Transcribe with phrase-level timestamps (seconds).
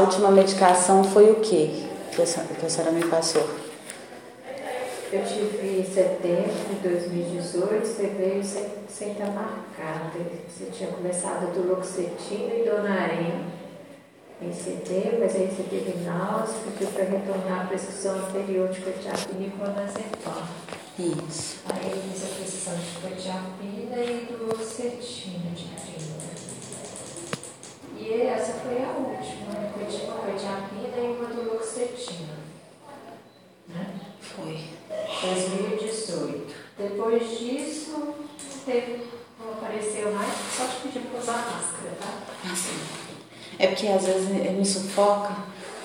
[0.00, 3.48] última medicação foi o quê que a senhora, que a senhora me passou?
[5.12, 10.18] Eu tive em setembro de 2018, você veio sem, sem estar marcada.
[10.48, 13.46] Você tinha começado do Loxetina e Donarém
[14.42, 19.46] em setembro, mas aí você teve náusea, pediu para retornar a prescrição anterior de cotiapina
[19.46, 20.42] e clonazepam.
[20.98, 21.60] Isso.
[21.72, 26.06] Aí eu fiz a prescrição de cotiapina e do Loxetina de 30.
[27.98, 29.72] E essa foi a última, né?
[29.76, 32.36] cotiapina e uma do Loxetina.
[33.68, 34.00] Né?
[34.20, 34.76] Foi.
[35.22, 36.54] 2018.
[37.16, 38.14] Depois disso,
[38.66, 39.04] teve,
[39.42, 42.52] não apareceu mais, só te pedindo para usar máscara, tá?
[43.58, 45.34] É porque às vezes me sufoca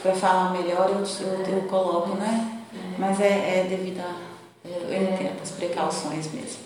[0.04, 2.64] para falar melhor, eu, eu, eu coloco, né?
[3.00, 4.14] Mas é, é devido a.
[4.68, 6.60] Eu, eu entendo as precauções mesmo.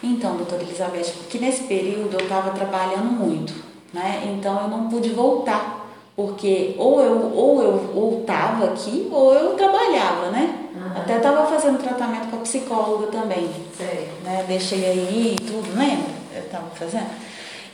[0.00, 3.52] Então, doutora Elizabeth, que nesse período eu estava trabalhando muito,
[3.92, 4.22] né?
[4.24, 5.75] Então eu não pude voltar
[6.16, 10.54] porque ou eu ou eu ou tava aqui ou eu trabalhava, né?
[10.74, 11.02] Uhum.
[11.02, 14.10] Até estava fazendo tratamento com a psicóloga também, Sei.
[14.24, 14.44] né?
[14.48, 16.10] Deixei aí e tudo, lembra?
[16.34, 17.10] Eu estava fazendo.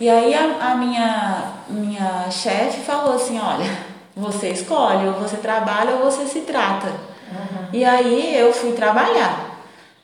[0.01, 3.71] E aí a, a minha minha chefe falou assim, olha,
[4.17, 6.89] você escolhe, ou você trabalha ou você se trata.
[6.89, 7.67] Uhum.
[7.73, 9.61] E aí eu fui trabalhar,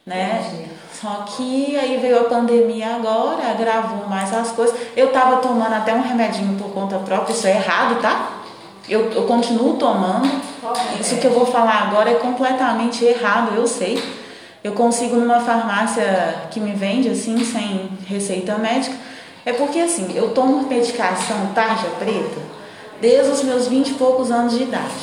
[0.07, 0.47] né?
[0.47, 0.79] Entendi.
[1.01, 4.77] Só que aí veio a pandemia agora, agravou mais as coisas.
[4.97, 8.38] Eu tava tomando até um remedinho por conta própria, isso é errado, tá?
[8.89, 10.27] Eu, eu continuo tomando.
[10.27, 11.01] É?
[11.01, 14.03] Isso que eu vou falar agora é completamente errado, eu sei.
[14.63, 18.97] Eu consigo numa farmácia que me vende assim, sem receita médica.
[19.45, 22.41] É porque assim, eu tomo medicação tarja preta
[23.01, 24.95] desde os meus 20 e poucos anos de idade.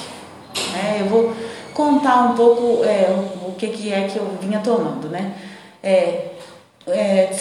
[0.74, 0.98] né?
[1.00, 1.34] eu vou
[1.74, 3.10] contar um pouco é,
[3.48, 5.34] o que, que é que eu vinha tomando, né?
[5.84, 6.32] É,
[6.88, 7.32] é, é,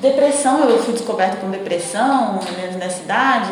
[0.00, 3.50] depressão, eu fui descoberta com depressão né, nessa idade,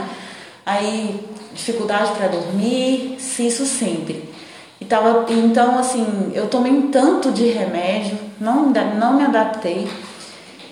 [0.64, 4.32] aí dificuldade para dormir, isso sempre.
[4.80, 9.88] E tava, então, assim, eu tomei um tanto de remédio, não, não me adaptei.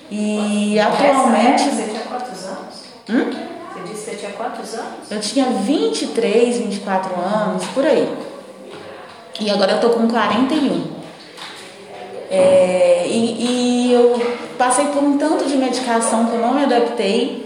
[0.09, 1.65] E atualmente.
[1.65, 2.85] Essa época, você tinha quantos anos?
[3.11, 3.31] Hum?
[3.75, 5.11] Você disse que você tinha quantos anos?
[5.11, 8.09] Eu tinha 23, 24 anos, por aí.
[9.41, 10.97] E agora eu tô com 41.
[12.31, 17.45] É, e, e eu passei por um tanto de medicação que eu não me adaptei.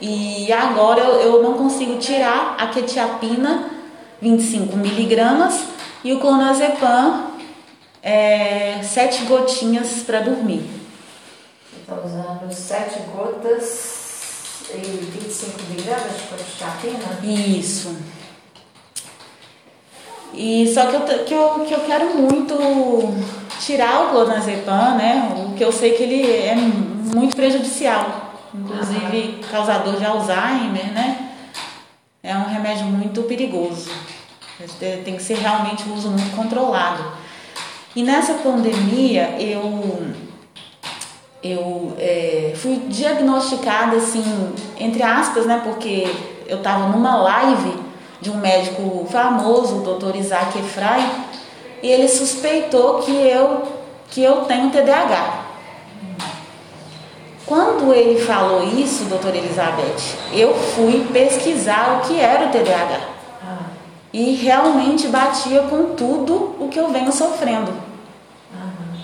[0.00, 3.70] E agora eu, eu não consigo tirar a quetiapina
[4.20, 5.64] 25 miligramas
[6.04, 7.30] e o clonazepam
[8.02, 10.62] é, 7 gotinhas para dormir.
[11.70, 13.96] Você está usando 7 gotas
[14.74, 17.18] e 25 miligramas de cotiapina?
[17.22, 17.96] Isso.
[20.34, 22.54] E só que eu, que eu, que eu quero muito
[23.60, 25.34] tirar o clonazepam, né?
[25.36, 28.25] O que eu sei que ele é muito prejudicial,
[28.58, 31.30] inclusive causador de Alzheimer, né?
[32.22, 33.90] É um remédio muito perigoso.
[34.78, 37.04] Tem que ser realmente um uso muito controlado.
[37.94, 40.14] E nessa pandemia eu
[41.42, 44.24] eu é, fui diagnosticada assim
[44.78, 45.60] entre aspas, né?
[45.62, 46.12] Porque
[46.46, 47.78] eu estava numa live
[48.20, 50.16] de um médico famoso, o Dr.
[50.16, 51.08] Isaac Efraim,
[51.82, 53.76] e ele suspeitou que eu
[54.10, 55.45] que eu tenho TDAH.
[57.46, 63.00] Quando ele falou isso, doutora Elizabeth, eu fui pesquisar o que era o TDAH.
[63.42, 63.56] Ah,
[64.12, 67.70] E realmente batia com tudo o que eu venho sofrendo.
[68.52, 68.98] aham.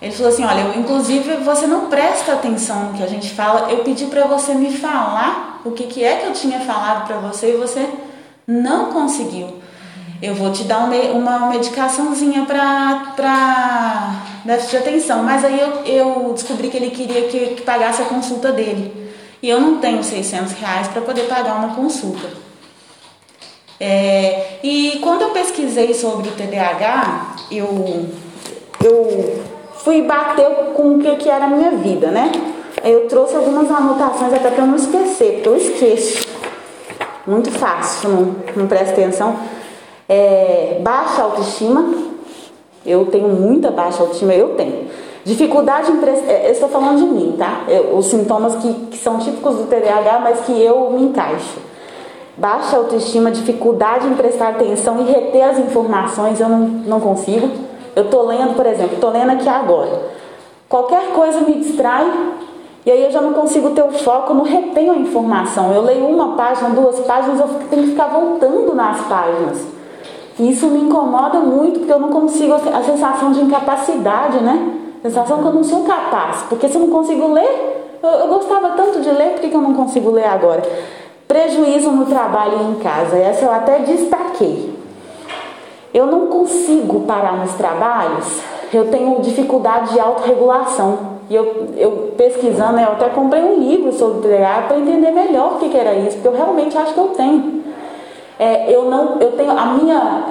[0.00, 3.70] Ele falou assim: Olha, eu, inclusive você não presta atenção no que a gente fala.
[3.72, 7.16] Eu pedi para você me falar o que, que é que eu tinha falado para
[7.16, 7.88] você e você
[8.46, 9.60] não conseguiu.
[10.22, 15.24] Eu vou te dar uma, medicaçãozinha para déficit de atenção.
[15.24, 19.10] Mas aí eu, eu descobri que ele queria que, que pagasse a consulta dele.
[19.42, 22.28] E eu não tenho 600 reais para poder pagar uma consulta.
[23.80, 28.06] É, e quando eu pesquisei sobre o TDAH, eu,
[28.80, 29.42] eu
[29.78, 32.30] fui bater com o que, que era a minha vida, né?
[32.84, 36.28] Eu trouxe algumas anotações até para eu não esquecer, porque eu esqueço.
[37.26, 39.36] Muito fácil, não, não presta atenção.
[40.08, 41.84] É, baixa autoestima.
[42.84, 44.86] Eu tenho muita baixa autoestima, eu tenho.
[45.24, 46.32] Dificuldade em prestar.
[46.32, 47.62] Eu estou falando de mim, tá?
[47.68, 51.58] Eu- os sintomas que, que são típicos do TDAH, mas que eu me encaixo.
[52.36, 57.48] Baixa autoestima, dificuldade em prestar atenção e reter as informações, eu não, não consigo.
[57.94, 60.10] Eu tô lendo, por exemplo, tô lendo aqui agora.
[60.68, 62.10] Qualquer coisa me distrai
[62.86, 65.72] e aí eu já não consigo ter o foco, não retenho a informação.
[65.72, 69.58] Eu leio uma página, duas páginas, eu tenho que ficar voltando nas páginas.
[70.38, 74.78] Isso me incomoda muito, porque eu não consigo a sensação de incapacidade, né?
[75.02, 78.70] Sensação que eu não sou capaz, porque se eu não consigo ler, eu, eu gostava
[78.70, 80.62] tanto de ler, por que, que eu não consigo ler agora?
[81.26, 84.72] Prejuízo no trabalho e em casa, essa eu até destaquei.
[85.92, 88.40] Eu não consigo parar nos trabalhos,
[88.72, 91.12] eu tenho dificuldade de autorregulação.
[91.28, 95.58] E eu, eu pesquisando, eu até comprei um livro sobre TDAH para entender melhor o
[95.58, 97.61] que, que, era isso, porque eu realmente acho que eu tenho.
[98.38, 100.24] É, eu não, eu tenho a minha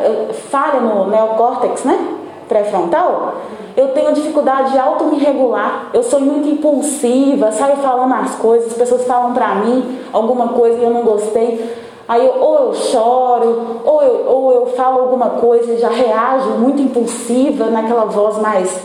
[0.49, 2.17] falha no neocórtex, né?
[2.47, 3.35] Pré-frontal,
[3.77, 5.89] eu tenho dificuldade de auto-me regular.
[5.93, 10.77] Eu sou muito impulsiva, saio falando as coisas, as pessoas falam pra mim alguma coisa
[10.79, 11.73] e eu não gostei.
[12.07, 16.49] Aí eu, ou eu choro, ou eu, ou eu falo alguma coisa e já reajo
[16.51, 18.77] muito impulsiva naquela voz mais,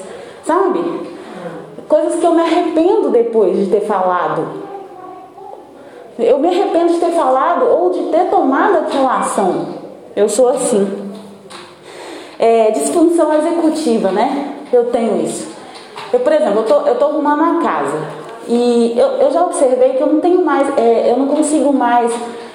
[0.44, 0.80] sabe?
[1.88, 4.65] Coisas que eu me arrependo depois de ter falado.
[6.18, 9.66] Eu me arrependo de ter falado ou de ter tomado aquela ação.
[10.14, 11.12] Eu sou assim.
[12.38, 14.54] É, disfunção executiva, né?
[14.72, 15.46] Eu tenho isso.
[16.12, 17.98] Eu, por exemplo, eu tô, eu tô arrumando a casa.
[18.48, 22.12] E eu, eu já observei que eu não tenho mais, é, eu não consigo mais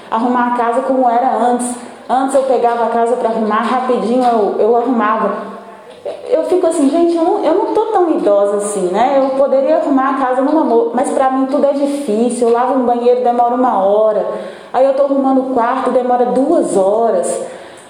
[0.10, 1.68] arrumar a casa como era antes.
[2.10, 5.61] Antes eu pegava a casa para arrumar, rapidinho eu, eu arrumava.
[6.04, 9.20] Eu fico assim, gente, eu não, eu não tô tão idosa assim, né?
[9.20, 12.48] Eu poderia arrumar a casa numa mas para mim tudo é difícil.
[12.48, 14.26] Eu lavo um banheiro, demora uma hora.
[14.74, 17.42] Aí eu tô arrumando o quarto, demora duas horas.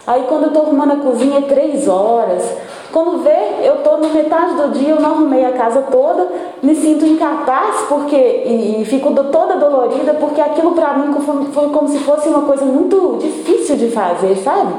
[0.06, 2.44] Aí quando eu tô arrumando a cozinha, é três horas.
[2.92, 6.28] Quando vê, eu estou na metade do dia, eu não arrumei a casa toda,
[6.62, 11.14] me sinto incapaz porque e, e fico toda dolorida porque aquilo para mim
[11.54, 14.74] foi, como se fosse uma coisa muito difícil de fazer, sabe?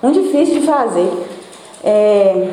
[0.00, 1.10] Muito difícil de fazer.
[1.84, 2.48] É,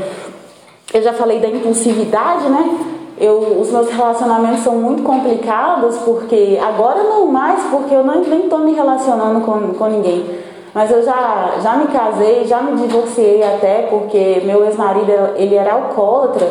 [0.94, 2.80] eu já falei da impulsividade, né?
[3.18, 8.44] Eu, os meus relacionamentos são muito complicados porque agora não mais porque eu não, nem
[8.44, 10.26] estou me relacionando com, com ninguém.
[10.74, 15.74] Mas eu já, já me casei, já me divorciei até, porque meu ex-marido ele era
[15.74, 16.48] alcoólatra.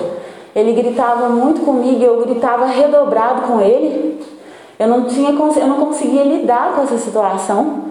[0.55, 4.21] Ele gritava muito comigo, eu gritava redobrado com ele.
[4.79, 7.91] Eu não tinha, eu não conseguia lidar com essa situação.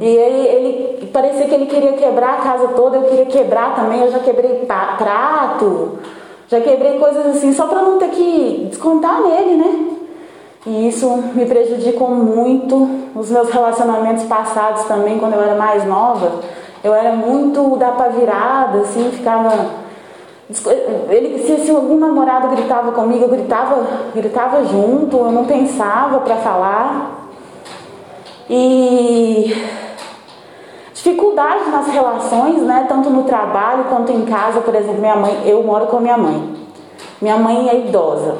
[0.00, 4.00] E ele, ele parecia que ele queria quebrar a casa toda, eu queria quebrar também.
[4.00, 5.98] Eu já quebrei prato,
[6.48, 9.88] já quebrei coisas assim, só para não ter que descontar nele, né?
[10.66, 13.08] E isso me prejudicou muito.
[13.14, 16.40] Os meus relacionamentos passados também, quando eu era mais nova,
[16.82, 19.88] eu era muito da virada, assim, ficava.
[21.10, 26.36] Ele, se, se algum namorado gritava comigo, eu gritava, gritava junto, eu não pensava para
[26.36, 27.30] falar.
[28.48, 29.54] E
[30.98, 35.62] dificuldades nas relações, né, tanto no trabalho quanto em casa, por exemplo, minha mãe, eu
[35.62, 36.56] moro com minha mãe.
[37.22, 38.36] Minha mãe é idosa.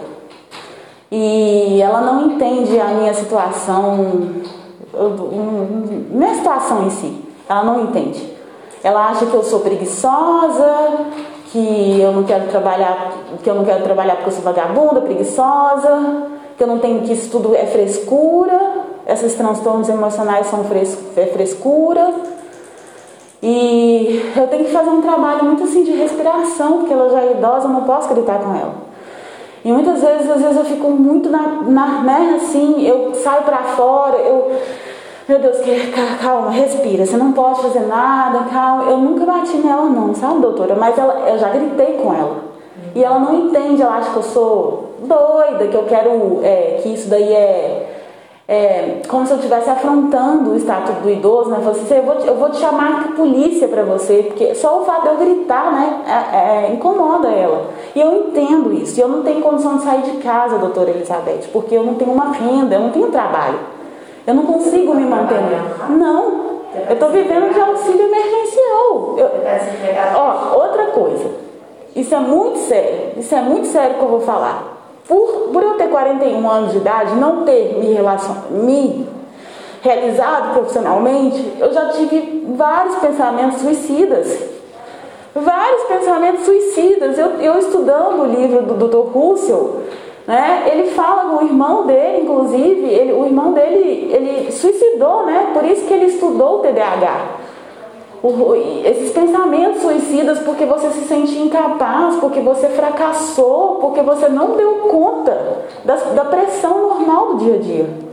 [1.10, 3.96] E ela não entende a minha situação,
[6.10, 7.24] minha situação em si.
[7.48, 8.36] Ela não entende.
[8.82, 11.06] Ela acha que eu sou preguiçosa,
[11.46, 16.26] que eu não quero trabalhar, que eu não quero trabalhar porque eu sou vagabunda, preguiçosa,
[16.56, 21.26] que eu não tenho que isso tudo é frescura, esses transtornos emocionais são fres, é
[21.26, 22.12] frescura.
[23.42, 27.32] E eu tenho que fazer um trabalho muito assim de respiração, porque ela já é
[27.32, 28.74] idosa, eu não posso gritar com ela.
[29.64, 33.58] E muitas vezes, às vezes eu fico muito na, na né, assim, eu saio para
[33.58, 34.50] fora, eu,
[35.28, 35.58] meu Deus,
[36.20, 38.90] calma, respira, você não pode fazer nada, calma.
[38.90, 40.74] Eu nunca bati nela não, sabe, doutora?
[40.74, 42.36] Mas ela, eu já gritei com ela.
[42.94, 46.88] E ela não entende, ela acha que eu sou doida, que eu quero, é, que
[46.88, 47.97] isso daí é
[48.50, 51.58] é, como se eu estivesse afrontando o status do idoso, né?
[51.62, 54.80] Falei assim, eu vou, te, eu vou te chamar a polícia para você, porque só
[54.80, 56.02] o fato de eu gritar, né,
[56.32, 57.66] é, é, incomoda ela.
[57.94, 58.98] E eu entendo isso.
[58.98, 62.10] E eu não tenho condição de sair de casa, doutora Elizabeth, porque eu não tenho
[62.10, 63.58] uma renda, eu não tenho trabalho.
[64.26, 65.40] Eu não consigo me manter.
[65.90, 66.48] Não.
[66.88, 69.14] Eu estou vivendo de auxílio emergencial.
[69.18, 69.30] Eu,
[70.16, 71.30] ó, outra coisa.
[71.94, 73.12] Isso é muito sério.
[73.18, 74.67] Isso é muito sério que eu vou falar.
[75.08, 77.98] Por, por eu ter 41 anos de idade, não ter me,
[78.50, 79.08] me
[79.80, 84.38] realizado profissionalmente, eu já tive vários pensamentos suicidas.
[85.34, 87.18] Vários pensamentos suicidas.
[87.18, 89.10] Eu, eu estudando o livro do Dr.
[89.18, 89.82] Russell,
[90.26, 95.52] né, ele fala com o irmão dele, inclusive, ele, o irmão dele ele suicidou, né?
[95.54, 97.37] Por isso que ele estudou o TDAH
[98.84, 104.88] esses pensamentos suicidas porque você se sente incapaz, porque você fracassou, porque você não deu
[104.88, 108.08] conta da, da pressão normal do dia a dia.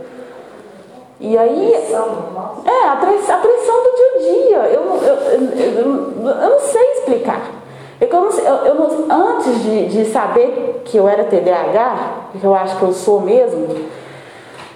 [1.18, 1.72] E aí.
[1.72, 4.58] É, a pressão, a pressão do dia a dia.
[4.74, 5.16] Eu, eu,
[5.74, 7.40] eu, eu não sei explicar.
[7.98, 12.82] Eu, eu, eu, antes de, de saber que eu era TDAH, que eu acho que
[12.82, 13.68] eu sou mesmo,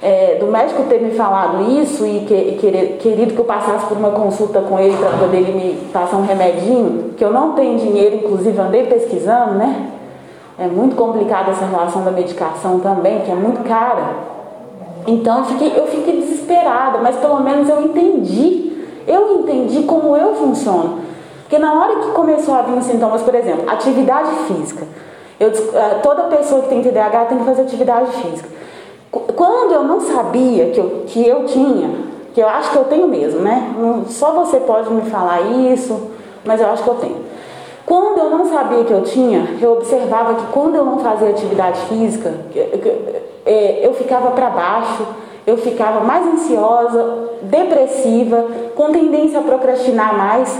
[0.02, 4.11] é, do médico ter me falado isso e que, querido que eu passasse por uma
[4.11, 8.16] consulta com ele para poder ele me passar um remedinho, que eu não tenho dinheiro,
[8.16, 9.90] inclusive andei pesquisando, né?
[10.59, 14.30] É muito complicada essa relação da medicação também, que é muito cara.
[15.07, 18.71] Então eu fiquei, eu fiquei desesperada, mas pelo menos eu entendi.
[19.07, 21.00] Eu entendi como eu funciono.
[21.42, 24.87] Porque na hora que começou a vir os sintomas, por exemplo, atividade física.
[25.38, 28.49] Eu, eh, toda pessoa que tem TDAH tem que fazer atividade física.
[29.11, 31.90] Quando eu não sabia que eu, que eu tinha,
[32.33, 33.75] que eu acho que eu tenho mesmo, né?
[34.09, 36.11] Só você pode me falar isso,
[36.45, 37.31] mas eu acho que eu tenho.
[37.85, 41.81] Quando eu não sabia que eu tinha, eu observava que quando eu não fazia atividade
[41.87, 42.33] física,
[43.45, 45.05] é, eu ficava para baixo,
[45.45, 50.57] eu ficava mais ansiosa, depressiva, com tendência a procrastinar mais,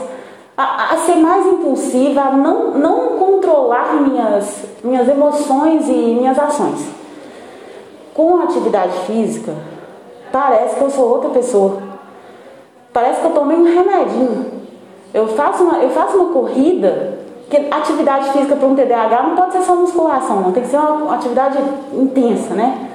[0.57, 7.00] a, a ser mais impulsiva, a não, não controlar minhas, minhas emoções e minhas ações.
[8.21, 9.55] Com a atividade física,
[10.31, 11.79] parece que eu sou outra pessoa.
[12.93, 14.45] Parece que eu tomei um remedinho.
[15.15, 19.53] Eu faço uma, eu faço uma corrida, que atividade física para um TDAH não pode
[19.53, 21.57] ser só musculação, não tem que ser uma atividade
[21.95, 22.91] intensa, né?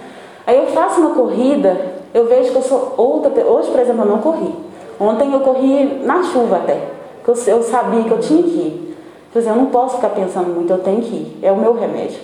[0.46, 1.76] Aí eu faço uma corrida,
[2.14, 3.32] eu vejo que eu sou outra.
[3.48, 4.54] Hoje, por exemplo, eu não corri.
[5.00, 6.82] Ontem eu corri na chuva até,
[7.24, 8.98] que eu, eu sabia que eu tinha que ir.
[9.34, 11.74] Quer dizer, eu não posso ficar pensando muito, eu tenho que ir, é o meu
[11.74, 12.20] remédio.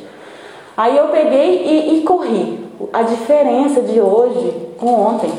[0.78, 2.61] Aí eu peguei e, e corri.
[2.94, 5.32] A diferença de hoje com ontem.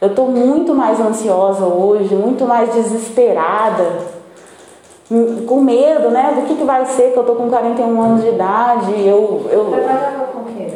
[0.00, 3.84] Eu estou muito mais ansiosa hoje, muito mais desesperada,
[5.10, 6.32] hum, com medo, né?
[6.36, 8.92] Do que, que vai ser que eu estou com 41 anos de idade.
[9.06, 9.64] Eu, eu...
[9.66, 10.68] Trabalhava com o quê?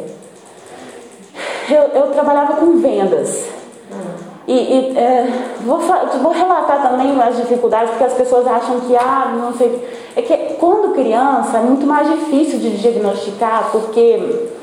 [1.73, 3.47] Eu, eu trabalhava com vendas.
[3.91, 4.25] Hum.
[4.47, 5.27] E, e é,
[5.65, 9.83] vou, vou relatar também as dificuldades, porque as pessoas acham que, ah, não sei.
[10.15, 14.53] É que quando criança é muito mais difícil de diagnosticar, porque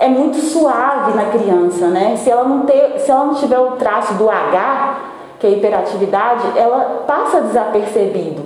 [0.00, 2.16] é muito suave na criança, né?
[2.16, 4.98] Se ela não, ter, se ela não tiver o traço do H,
[5.38, 8.42] que é hiperatividade, ela passa desapercebido.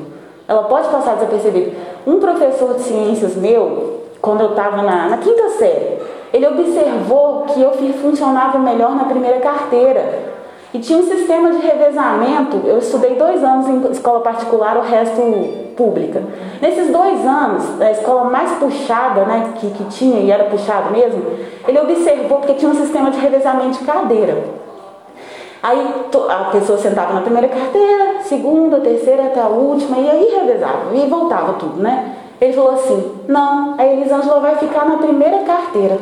[0.49, 1.73] Ela pode passar desapercebido.
[2.05, 5.99] Um professor de ciências meu, quando eu estava na, na quinta série,
[6.33, 7.71] ele observou que eu
[8.03, 10.35] funcionava melhor na primeira carteira.
[10.75, 12.63] E tinha um sistema de revezamento.
[12.65, 15.21] Eu estudei dois anos em escola particular, o resto
[15.77, 16.23] pública.
[16.61, 21.23] Nesses dois anos, a escola mais puxada, né, que, que tinha e era puxado mesmo,
[21.67, 24.65] ele observou porque tinha um sistema de revezamento de cadeira.
[25.63, 25.95] Aí
[26.29, 31.07] a pessoa sentava na primeira carteira, segunda, terceira até a última, e aí revezava, e
[31.09, 32.17] voltava tudo, né?
[32.41, 35.99] Ele falou assim: não, a Elisângela vai ficar na primeira carteira.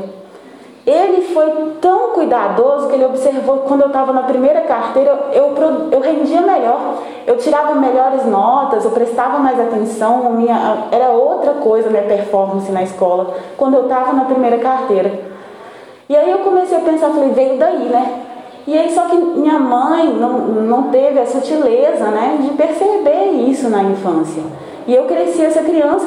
[0.84, 5.54] Ele foi tão cuidadoso que ele observou que quando eu estava na primeira carteira, eu,
[5.92, 11.88] eu rendia melhor, eu tirava melhores notas, eu prestava mais atenção, minha, era outra coisa
[11.88, 15.12] minha performance na escola, quando eu estava na primeira carteira.
[16.08, 18.22] E aí eu comecei a pensar, falei, veio daí, né?
[18.66, 23.68] E aí só que minha mãe não, não teve a sutileza né, de perceber isso
[23.68, 24.42] na infância.
[24.86, 26.06] E eu cresci essa criança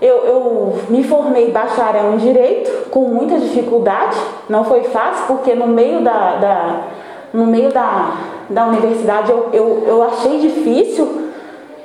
[0.00, 4.16] eu, eu, me formei bacharel em Direito com muita dificuldade,
[4.48, 6.80] não foi fácil, porque no meio da, da
[7.32, 8.16] no meio da,
[8.48, 11.28] da universidade eu, eu, eu achei difícil.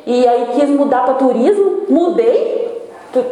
[0.06, 2.82] E aí quis mudar para turismo, mudei,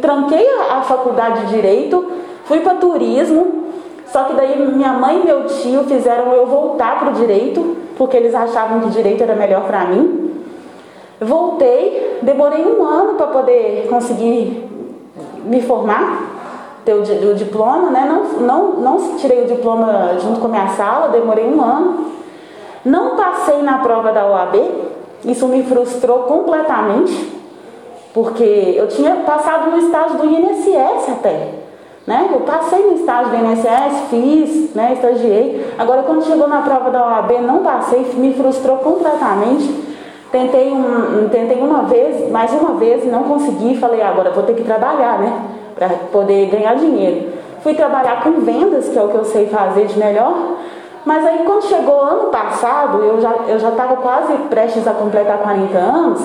[0.01, 2.11] tranquei a, a faculdade de Direito,
[2.45, 3.65] fui para turismo,
[4.07, 8.15] só que daí minha mãe e meu tio fizeram eu voltar para o Direito, porque
[8.15, 10.31] eles achavam que Direito era melhor para mim.
[11.19, 14.70] Voltei, demorei um ano para poder conseguir
[15.43, 16.23] me formar,
[16.85, 18.05] ter o, o, diploma, né?
[18.07, 22.11] Não, não, não tirei o diploma junto com a minha sala, demorei um ano.
[22.83, 24.55] Não passei na prova da OAB,
[25.23, 27.31] isso me frustrou completamente,
[28.13, 31.61] porque eu tinha passado no estágio do INSS até.
[32.07, 32.29] Né?
[32.33, 35.73] Eu passei no estágio do INSS, fiz, né, estagiei.
[35.77, 39.90] Agora, quando chegou na prova da OAB, não passei, me frustrou completamente.
[40.31, 43.75] Tentei, um, tentei uma vez, mais uma vez, não consegui.
[43.75, 45.41] Falei, agora vou ter que trabalhar, né?
[45.75, 47.33] Para poder ganhar dinheiro.
[47.61, 50.33] Fui trabalhar com vendas, que é o que eu sei fazer de melhor.
[51.03, 55.77] Mas aí, quando chegou ano passado, eu já eu já quase prestes a completar 40
[55.77, 56.21] anos.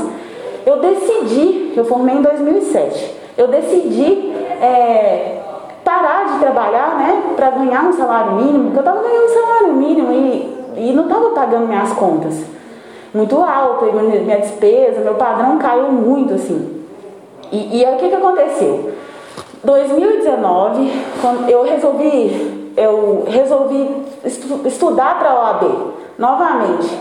[0.65, 3.13] Eu decidi, eu formei em 2007.
[3.37, 4.33] Eu decidi
[4.63, 5.39] é,
[5.85, 7.23] parar de trabalhar, né?
[7.35, 11.05] Para ganhar um salário mínimo, porque eu estava ganhando um salário mínimo e, e não
[11.05, 12.57] estava pagando minhas contas
[13.15, 16.85] muito alta, minha despesa, meu padrão caiu muito assim.
[17.51, 18.93] E, e aí o que, que aconteceu?
[19.65, 25.65] 2019, quando eu resolvi, eu resolvi estu, estudar para a OAB
[26.19, 26.99] novamente.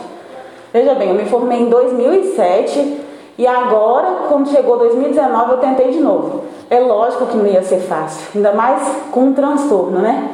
[0.74, 3.02] Veja bem, eu me formei em 2007
[3.38, 6.44] e agora, quando chegou 2019, eu tentei de novo.
[6.70, 8.82] É lógico que não ia ser fácil, ainda mais
[9.12, 10.30] com um transtorno, né?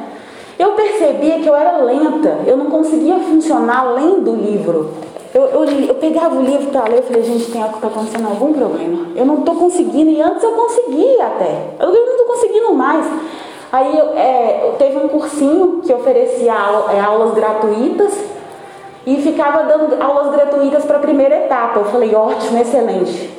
[0.58, 4.90] Eu percebia que eu era lenta, eu não conseguia funcionar lendo o livro.
[5.34, 7.88] Eu, eu, eu pegava o livro para ler e falei, gente, tem algo que está
[7.88, 9.08] acontecendo algum problema.
[9.16, 11.70] Eu não estou conseguindo, e antes eu conseguia até.
[11.80, 13.06] Eu não estou conseguindo mais.
[13.72, 16.52] Aí é, teve um cursinho que oferecia
[16.92, 18.12] é, aulas gratuitas
[19.06, 21.78] e ficava dando aulas gratuitas para a primeira etapa.
[21.78, 23.30] Eu falei, ótimo, excelente,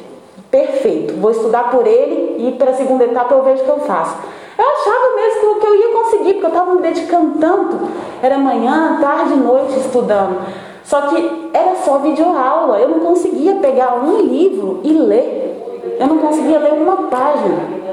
[0.50, 3.80] perfeito, vou estudar por ele e para a segunda etapa eu vejo o que eu
[3.82, 4.16] faço.
[4.58, 7.80] Eu achava mesmo que eu ia conseguir, porque eu estava me dedicando tanto.
[8.22, 10.40] Era manhã, tarde, noite estudando.
[10.84, 12.80] Só que era só videoaula.
[12.80, 15.98] Eu não conseguia pegar um livro e ler.
[16.00, 17.84] Eu não conseguia ler uma página.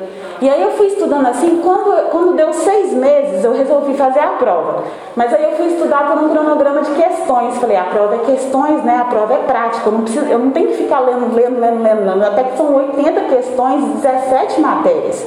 [0.41, 4.29] E aí eu fui estudando assim, quando, quando deu seis meses, eu resolvi fazer a
[4.29, 4.85] prova.
[5.15, 7.59] Mas aí eu fui estudar por um cronograma de questões.
[7.59, 8.97] Falei, a prova é questões, né?
[9.03, 9.87] A prova é prática.
[9.87, 12.25] Eu não, preciso, eu não tenho que ficar lendo, lendo, lendo, lendo, lendo.
[12.25, 15.27] Até que são 80 questões, 17 matérias.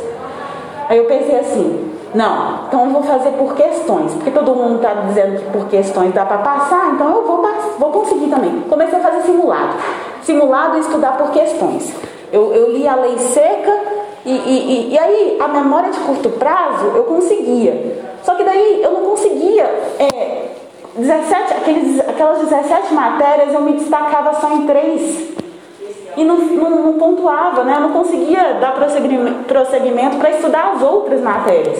[0.89, 4.93] Aí eu pensei assim, não, então eu vou fazer por questões, porque todo mundo está
[4.93, 7.43] dizendo que por questões dá para passar, então eu vou,
[7.79, 8.62] vou conseguir também.
[8.70, 9.77] Comecei a fazer simulado.
[10.22, 11.93] Simulado e estudar por questões.
[12.32, 13.72] Eu, eu li a lei seca
[14.25, 18.03] e, e, e, e, aí a memória de curto prazo eu conseguia.
[18.24, 19.63] Só que daí eu não conseguia.
[20.00, 20.50] É,
[20.96, 25.34] 17, aqueles, aquelas 17 matérias eu me destacava só em três
[26.15, 27.75] e não, não, não pontuava, né?
[27.77, 31.79] eu não conseguia dar prosseguimento para estudar as outras matérias.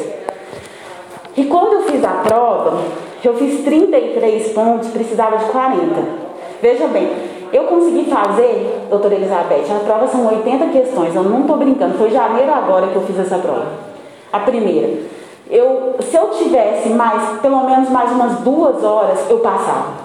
[1.36, 2.80] E quando eu fiz a prova,
[3.24, 6.24] eu fiz 33 pontos, precisava de 40.
[6.62, 7.12] Veja bem,
[7.52, 12.10] eu consegui fazer, doutora Elizabeth, a prova são 80 questões, eu não estou brincando, foi
[12.10, 13.68] janeiro agora que eu fiz essa prova.
[14.32, 15.02] A primeira.
[15.50, 20.03] Eu, se eu tivesse mais, pelo menos mais umas duas horas, eu passava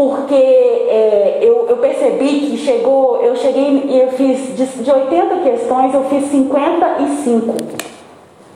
[0.00, 5.36] porque é, eu, eu, percebi que chegou, eu cheguei e eu fiz de, de 80
[5.42, 7.54] questões, eu fiz 55.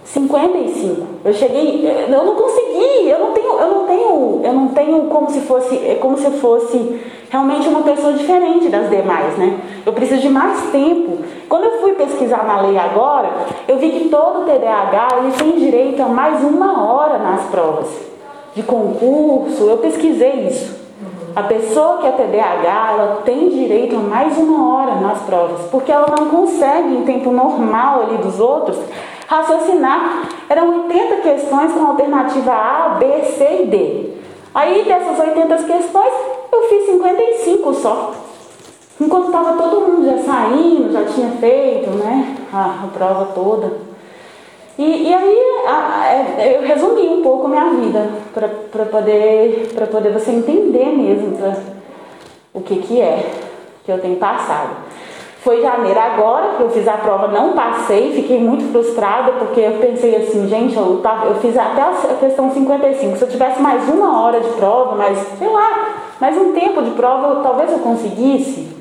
[0.06, 1.06] 55.
[1.22, 5.30] Eu cheguei, eu não consegui, eu não tenho, eu não tenho, eu não tenho como
[5.30, 9.60] se fosse, é como se fosse realmente uma pessoa diferente das demais, né?
[9.84, 11.18] Eu preciso de mais tempo.
[11.46, 13.28] Quando eu fui pesquisar na lei agora,
[13.68, 17.88] eu vi que todo TDAH ele tem direito a mais uma hora nas provas
[18.54, 19.64] de concurso.
[19.64, 20.83] Eu pesquisei isso.
[21.36, 25.90] A pessoa que é TDAH, ela tem direito a mais uma hora nas provas, porque
[25.90, 28.78] ela não consegue, em tempo normal ali dos outros,
[29.26, 30.28] raciocinar.
[30.48, 34.10] Eram 80 questões com alternativa A, B, C e D.
[34.54, 36.12] Aí dessas 80 questões,
[36.52, 38.12] eu fiz 55 só.
[39.00, 43.93] Enquanto estava todo mundo já saindo, já tinha feito né, a, a prova toda.
[44.76, 50.12] E, e aí a, é, eu resumi um pouco a minha vida para poder, poder
[50.12, 51.54] você entender mesmo pra,
[52.52, 53.30] o que, que é
[53.84, 54.70] que eu tenho passado.
[55.42, 59.72] Foi janeiro agora que eu fiz a prova, não passei, fiquei muito frustrada porque eu
[59.72, 63.16] pensei assim, gente, eu, tava, eu fiz até a questão 55.
[63.16, 66.92] Se eu tivesse mais uma hora de prova, mais, sei lá, mais um tempo de
[66.92, 68.74] prova, eu, talvez eu conseguisse.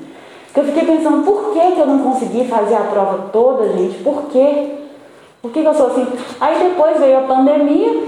[0.56, 4.02] Eu fiquei pensando, por que, que eu não consegui fazer a prova toda, gente?
[4.02, 4.83] Por quê?
[5.44, 6.06] Por que, que eu sou assim?
[6.40, 8.02] Aí depois veio a pandemia,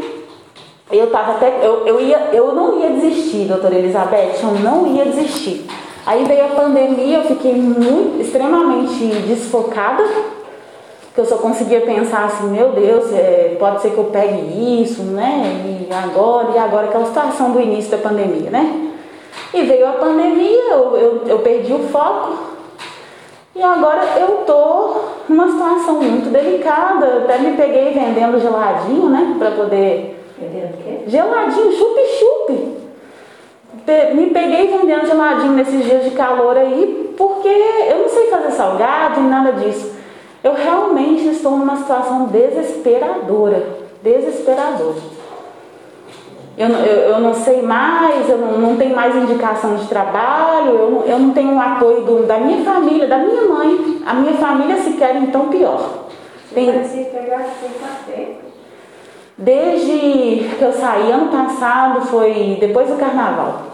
[0.91, 1.59] eu tava até.
[1.63, 5.67] Eu, eu, ia, eu não ia desistir, doutora Elizabeth, eu não ia desistir.
[6.07, 10.03] Aí veio a pandemia, eu fiquei muito, extremamente desfocada,
[11.15, 15.03] que eu só conseguia pensar assim, meu Deus, é, pode ser que eu pegue isso,
[15.03, 15.63] né?
[15.63, 18.93] E agora, e agora aquela situação do início da pandemia, né?
[19.53, 22.56] E veio a pandemia, eu, eu, eu perdi o foco,
[23.57, 27.25] e agora eu tô numa situação muito delicada.
[27.25, 29.35] Até me peguei vendendo geladinho, né?
[29.39, 30.23] Pra poder.
[30.39, 30.99] Vendendo o quê?
[31.07, 32.77] Geladinho, chup-chup.
[34.15, 39.21] Me peguei vendendo geladinho nesses dias de calor aí, porque eu não sei fazer salgado
[39.21, 39.95] e nada disso.
[40.45, 43.65] Eu realmente estou numa situação desesperadora.
[44.03, 45.16] Desesperadora
[46.57, 50.91] eu, eu, eu não sei mais, eu não, não tenho mais indicação de trabalho, eu
[50.91, 54.03] não, eu não tenho o apoio do, da minha família, da minha mãe.
[54.07, 56.07] A minha família se quer então pior.
[56.55, 57.45] Tem, pegar
[59.37, 63.65] Desde que eu saí ano passado, foi depois do carnaval.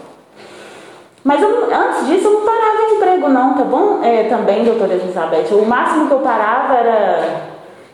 [1.23, 4.03] Mas eu, antes disso eu não parava em emprego não, tá bom?
[4.03, 5.53] É, também, doutora Elizabeth.
[5.53, 7.41] O máximo que eu parava era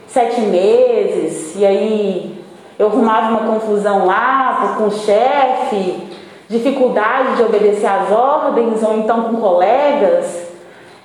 [0.07, 2.38] sete meses, e aí
[2.79, 6.07] eu arrumava uma confusão lá com o chefe,
[6.47, 10.47] dificuldade de obedecer às ordens, ou então com colegas.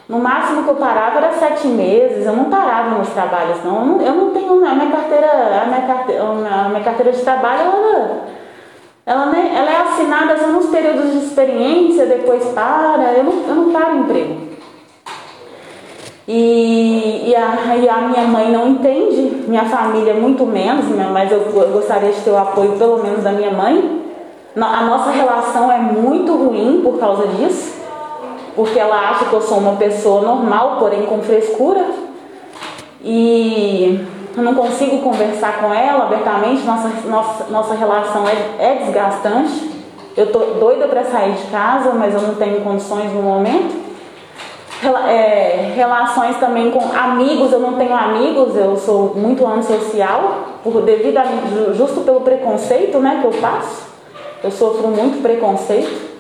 [0.08, 3.80] No máximo que eu parava era sete meses, eu não parava nos trabalhos, não.
[3.80, 4.54] Eu não, eu não tenho.
[4.64, 8.20] A minha carteira, a minha carteira, a minha carteira de trabalho, ela,
[9.04, 13.12] ela, ela é assinada só nos períodos de experiência, depois para.
[13.14, 14.54] Eu não, eu não paro emprego.
[16.26, 21.38] E, e, a, e, a, minha mãe não entende, minha família muito menos, mas eu,
[21.54, 24.02] eu, gostaria de ter o apoio pelo menos da minha mãe.
[24.56, 27.74] A nossa relação é muito ruim por causa disso,
[28.56, 31.84] porque ela acha que eu sou uma pessoa normal, porém com frescura.
[33.02, 34.02] E,
[34.37, 39.72] eu não consigo conversar com ela abertamente, nossa, nossa, nossa relação é, é desgastante.
[40.16, 43.93] Eu tô doida para sair de casa, mas eu não tenho condições no momento.
[45.09, 51.16] É, relações também com amigos, eu não tenho amigos, eu sou muito antissocial, por, devido
[51.16, 51.25] a,
[51.73, 53.85] justo pelo preconceito né, que eu passo.
[54.42, 56.12] Eu sofro muito preconceito.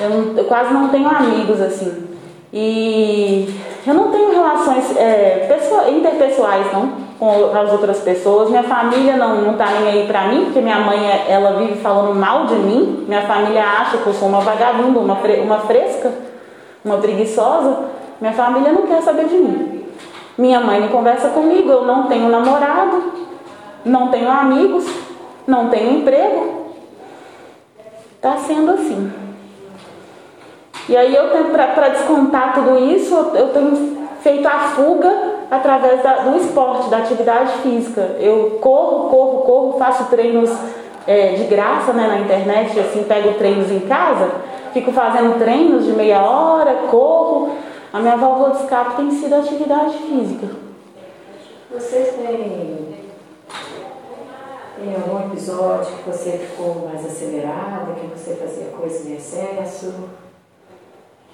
[0.00, 2.08] Eu, eu quase não tenho amigos assim.
[2.52, 3.48] E
[3.86, 8.50] eu não tenho relações é, pessoa, interpessoais não com as outras pessoas.
[8.50, 10.98] Minha família não, não tá nem aí pra mim, porque minha mãe
[11.28, 13.04] ela vive falando mal de mim.
[13.08, 16.12] Minha família acha que eu sou uma vagabunda, uma, fre, uma fresca,
[16.84, 17.84] uma preguiçosa.
[18.20, 19.84] Minha família não quer saber de mim.
[20.36, 23.12] Minha mãe não conversa comigo, eu não tenho namorado,
[23.84, 24.84] não tenho amigos,
[25.46, 26.64] não tenho emprego.
[28.20, 29.12] Tá sendo assim.
[30.88, 36.14] E aí eu tenho para descontar tudo isso, eu tenho feito a fuga através da,
[36.16, 38.16] do esporte, da atividade física.
[38.18, 40.50] Eu corro, corro, corro, faço treinos
[41.06, 44.30] é, de graça né, na internet, assim, pego treinos em casa,
[44.74, 47.56] fico fazendo treinos de meia hora, corro.
[47.92, 50.48] A minha válvula de escape tem sido a atividade física.
[51.70, 53.06] Vocês têm,
[54.76, 59.94] têm algum episódio que você ficou mais acelerada, que você fazia coisas em excesso?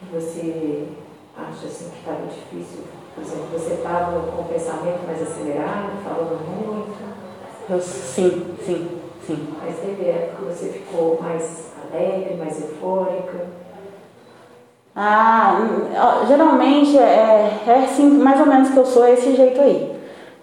[0.00, 0.88] que você
[1.36, 2.84] acha assim que estava difícil?
[3.14, 6.96] Por exemplo, você estava com o pensamento mais acelerado, falando muito?
[7.68, 9.48] Eu, sim, sim, sim.
[9.62, 13.46] Mas teve época que você ficou mais alegre, mais eufórica?
[14.94, 19.92] Ah, hum, geralmente é, é assim, mais ou menos que eu sou esse jeito aí.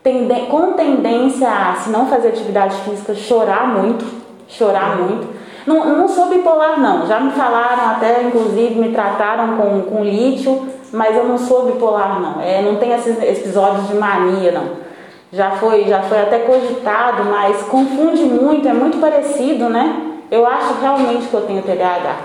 [0.02, 4.06] Tende com tendência a, se não fazer atividade física, chorar muito,
[4.48, 5.28] chorar muito.
[5.66, 7.06] Não, não sou bipolar, não.
[7.06, 12.22] Já me falaram, até inclusive me trataram com, com lítio, mas eu não sou bipolar,
[12.22, 12.42] não.
[12.42, 14.88] É, não tem esses episódios de mania, não.
[15.34, 20.07] Já foi, já foi até cogitado, mas confunde muito, é muito parecido, né?
[20.30, 22.18] Eu acho realmente que eu tenho TDAH.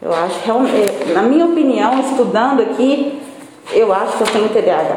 [0.00, 3.20] Eu acho realmente, é, na minha opinião, estudando aqui,
[3.72, 4.96] eu acho que eu tenho TDAH.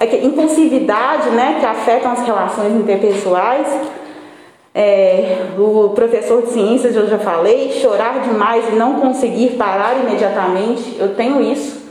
[0.00, 3.66] É que impulsividade, né, que afetam as relações interpessoais,
[4.74, 10.96] é, o professor de ciências, eu já falei, chorar demais e não conseguir parar imediatamente,
[10.98, 11.88] eu tenho isso.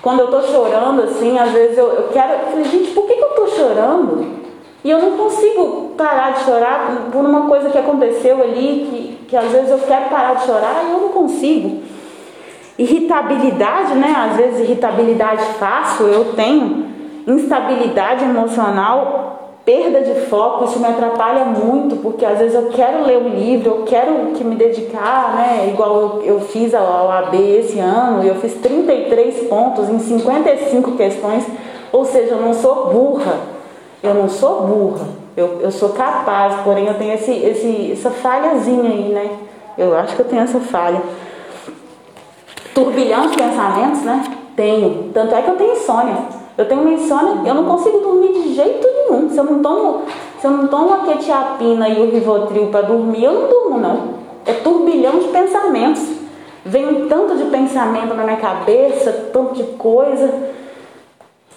[0.00, 2.32] Quando eu estou chorando, assim, às vezes eu, eu quero.
[2.34, 4.43] Eu falei, gente, por que, que eu estou chorando?
[4.84, 9.36] E eu não consigo parar de chorar por uma coisa que aconteceu ali, que, que
[9.36, 11.82] às vezes eu quero parar de chorar e eu não consigo.
[12.78, 14.14] Irritabilidade, né?
[14.30, 16.84] Às vezes irritabilidade fácil, eu tenho.
[17.26, 23.16] Instabilidade emocional, perda de foco, isso me atrapalha muito, porque às vezes eu quero ler
[23.16, 25.70] um livro, eu quero que me dedicar, né?
[25.72, 30.92] Igual eu, eu fiz ao AB esse ano, e eu fiz 33 pontos em 55
[30.92, 31.46] questões,
[31.90, 33.54] ou seja, eu não sou burra,
[34.04, 38.90] eu não sou burra, eu, eu sou capaz, porém eu tenho esse, esse, essa falhazinha
[38.90, 39.30] aí, né?
[39.76, 41.02] Eu acho que eu tenho essa falha.
[42.74, 44.22] Turbilhão de pensamentos, né?
[44.54, 45.10] Tenho.
[45.12, 46.16] Tanto é que eu tenho insônia.
[46.56, 49.30] Eu tenho uma insônia, eu não consigo dormir de jeito nenhum.
[49.30, 50.02] Se eu não tomo,
[50.38, 54.14] se eu não tomo a quetiapina e o Rivotril para dormir, eu não durmo não.
[54.46, 56.02] É turbilhão de pensamentos.
[56.64, 60.32] Vem um tanto de pensamento na minha cabeça, tanto de coisa.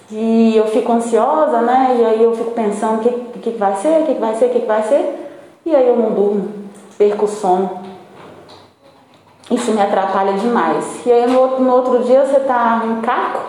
[0.10, 1.98] E eu fico ansiosa, né?
[2.00, 4.46] E aí eu fico pensando o que, que, vai ser, o que, que vai ser,
[4.46, 5.34] o que, que vai ser.
[5.66, 6.50] E aí eu não durmo,
[6.98, 7.82] perco o sono.
[9.52, 11.06] Isso me atrapalha demais.
[11.06, 13.42] E aí no outro, no outro dia você tá em caco,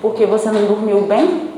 [0.00, 1.54] porque você não dormiu bem?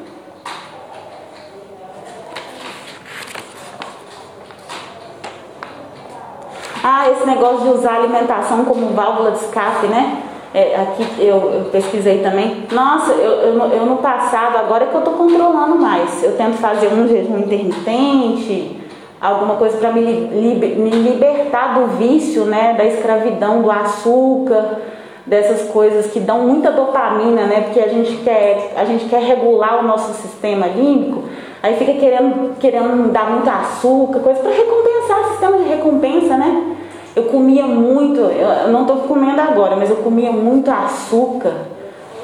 [6.83, 10.26] Ah, esse negócio de usar alimentação como válvula de escape, né?
[10.57, 12.65] É, aqui eu, eu, pesquisei também.
[12.73, 16.23] Nossa, eu, eu, eu, no passado, agora é que eu estou controlando mais.
[16.25, 18.81] Eu tento fazer um jejum intermitente,
[19.21, 22.73] alguma coisa para me, me libertar do vício, né?
[22.73, 24.79] Da escravidão do açúcar
[25.27, 27.61] dessas coisas que dão muita dopamina, né?
[27.61, 31.25] Porque a gente quer, a gente quer regular o nosso sistema límbico,
[31.63, 36.77] aí fica querendo, querendo dar muito açúcar, coisa para recompensar, sistema de recompensa, né?
[37.17, 41.55] Eu comia muito, eu não estou comendo agora, mas eu comia muito açúcar.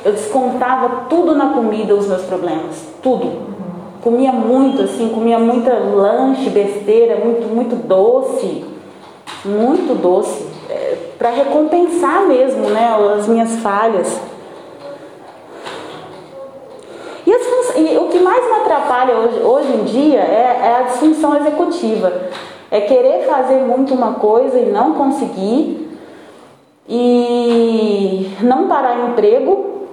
[0.05, 3.51] Eu descontava tudo na comida os meus problemas, tudo.
[4.03, 8.65] Comia muito, assim, comia muita lanche, besteira, muito, muito doce,
[9.45, 10.53] muito doce
[11.23, 14.21] para recompensar mesmo né, as minhas falhas.
[17.25, 20.83] E, as, e, o que mais me atrapalha hoje, hoje em dia é, é a
[20.83, 22.13] disfunção executiva.
[22.73, 25.95] É querer fazer muito uma coisa e não conseguir,
[26.89, 29.89] e não parar em emprego,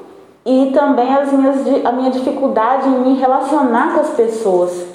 [0.46, 4.88] e também as minhas, a minha dificuldade em me relacionar com as pessoas.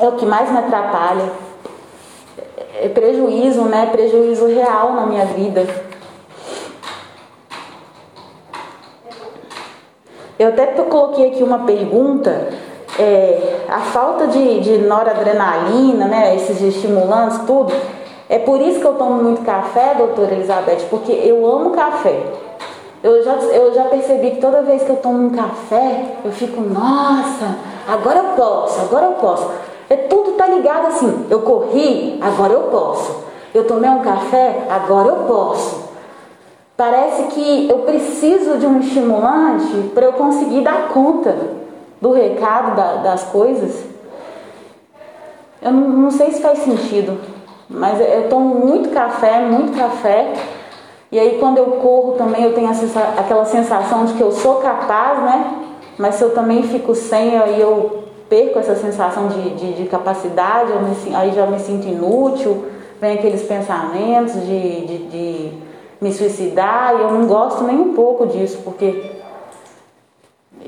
[0.00, 1.30] É o que mais me atrapalha.
[2.80, 3.90] É prejuízo, né?
[3.92, 5.66] Prejuízo real na minha vida.
[10.38, 12.65] Eu até coloquei aqui uma pergunta.
[12.98, 17.72] É, a falta de, de noradrenalina, né, esses estimulantes, tudo,
[18.28, 22.22] é por isso que eu tomo muito café, doutora Elizabeth, porque eu amo café.
[23.02, 26.60] Eu já, eu já percebi que toda vez que eu tomo um café, eu fico,
[26.60, 27.56] nossa,
[27.86, 29.48] agora eu posso, agora eu posso.
[29.88, 33.24] É, tudo tá ligado assim, eu corri, agora eu posso.
[33.54, 35.86] Eu tomei um café, agora eu posso.
[36.76, 41.34] Parece que eu preciso de um estimulante para eu conseguir dar conta
[42.06, 43.84] do recado da, das coisas.
[45.60, 47.18] Eu não, não, sei se faz sentido,
[47.68, 50.32] mas eu tomo muito café, muito café.
[51.10, 52.68] E aí quando eu corro também eu tenho
[53.16, 55.62] aquela sensação de que eu sou capaz, né?
[55.98, 60.72] Mas se eu também fico sem, aí eu perco essa sensação de, de, de capacidade,
[60.72, 62.66] me, aí já me sinto inútil,
[63.00, 65.52] vem aqueles pensamentos de, de, de
[66.00, 69.15] me suicidar e eu não gosto nem um pouco disso, porque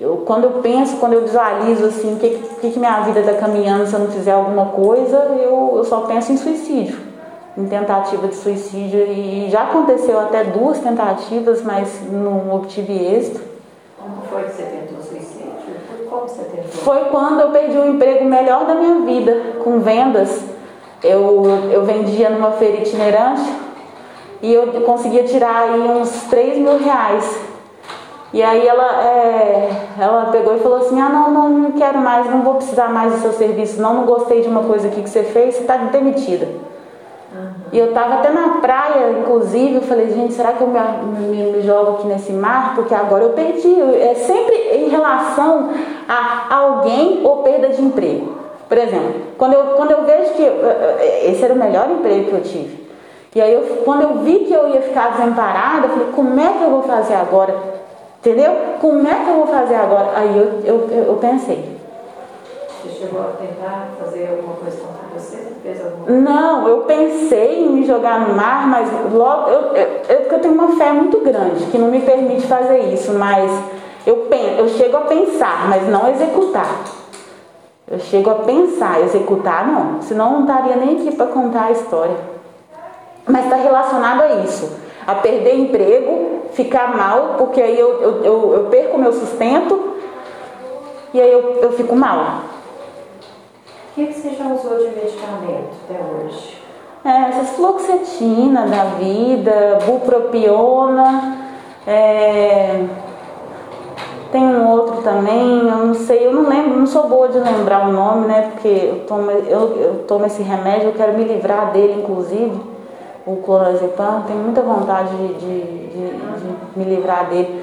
[0.00, 2.30] eu, quando eu penso, quando eu visualizo assim, o que,
[2.60, 6.02] que, que, minha vida está caminhando se eu não fizer alguma coisa, eu, eu só
[6.02, 6.96] penso em suicídio,
[7.56, 9.00] em tentativa de suicídio.
[9.00, 13.40] E já aconteceu até duas tentativas, mas não obtive êxito.
[13.98, 15.52] Como foi que você tentou suicídio?
[16.08, 16.70] Como você tentou?
[16.70, 20.42] Foi quando eu perdi o emprego melhor da minha vida, com vendas.
[21.02, 23.68] Eu, eu vendia numa feira itinerante
[24.42, 27.47] e eu conseguia tirar aí uns 3 mil reais.
[28.32, 32.30] E aí ela, é, ela pegou e falou assim, ah não, não, não quero mais,
[32.30, 35.08] não vou precisar mais do seu serviço, não, não gostei de uma coisa aqui que
[35.08, 36.46] você fez, você está demitida.
[37.34, 37.50] Uhum.
[37.72, 41.52] E eu estava até na praia, inclusive, eu falei, gente, será que eu me, me,
[41.52, 42.74] me, jogo aqui nesse mar?
[42.74, 43.80] Porque agora eu perdi.
[43.80, 45.70] É sempre em relação
[46.08, 48.32] a alguém ou perda de emprego.
[48.68, 50.42] Por exemplo, quando eu, quando eu vejo que
[51.26, 52.88] esse era o melhor emprego que eu tive.
[53.34, 56.48] E aí, eu, quando eu vi que eu ia ficar desamparada, eu falei, como é
[56.48, 57.77] que eu vou fazer agora?
[58.20, 58.52] Entendeu?
[58.80, 60.12] Como é que eu vou fazer agora?
[60.16, 61.78] Aí eu, eu, eu pensei.
[62.82, 65.36] Você chegou a tentar fazer alguma coisa contra você?
[65.62, 69.50] Fez alguma Não, eu pensei em me jogar no mar, mas logo.
[69.50, 73.12] Eu, eu, eu, eu tenho uma fé muito grande que não me permite fazer isso,
[73.12, 73.50] mas
[74.06, 76.84] eu, penso, eu chego a pensar, mas não executar.
[77.90, 82.16] Eu chego a pensar, executar não, senão não estaria nem aqui para contar a história.
[83.26, 84.70] Mas está relacionado a isso,
[85.08, 89.94] a perder emprego, ficar mal, porque aí eu, eu, eu, eu perco meu sustento
[91.14, 92.42] e aí eu, eu fico mal.
[93.90, 96.58] O que, que você já usou de medicamento até hoje?
[97.02, 101.38] É, essas fluoxetina da vida, bupropiona,
[101.86, 102.84] é,
[104.30, 107.88] tem um outro também, eu não sei, eu não lembro, não sou boa de lembrar
[107.88, 108.50] o nome, né?
[108.52, 112.76] Porque eu tomo, eu, eu tomo esse remédio, eu quero me livrar dele, inclusive
[113.28, 117.62] o clonazepam, tenho muita vontade de, de, de, de, me livrar dele.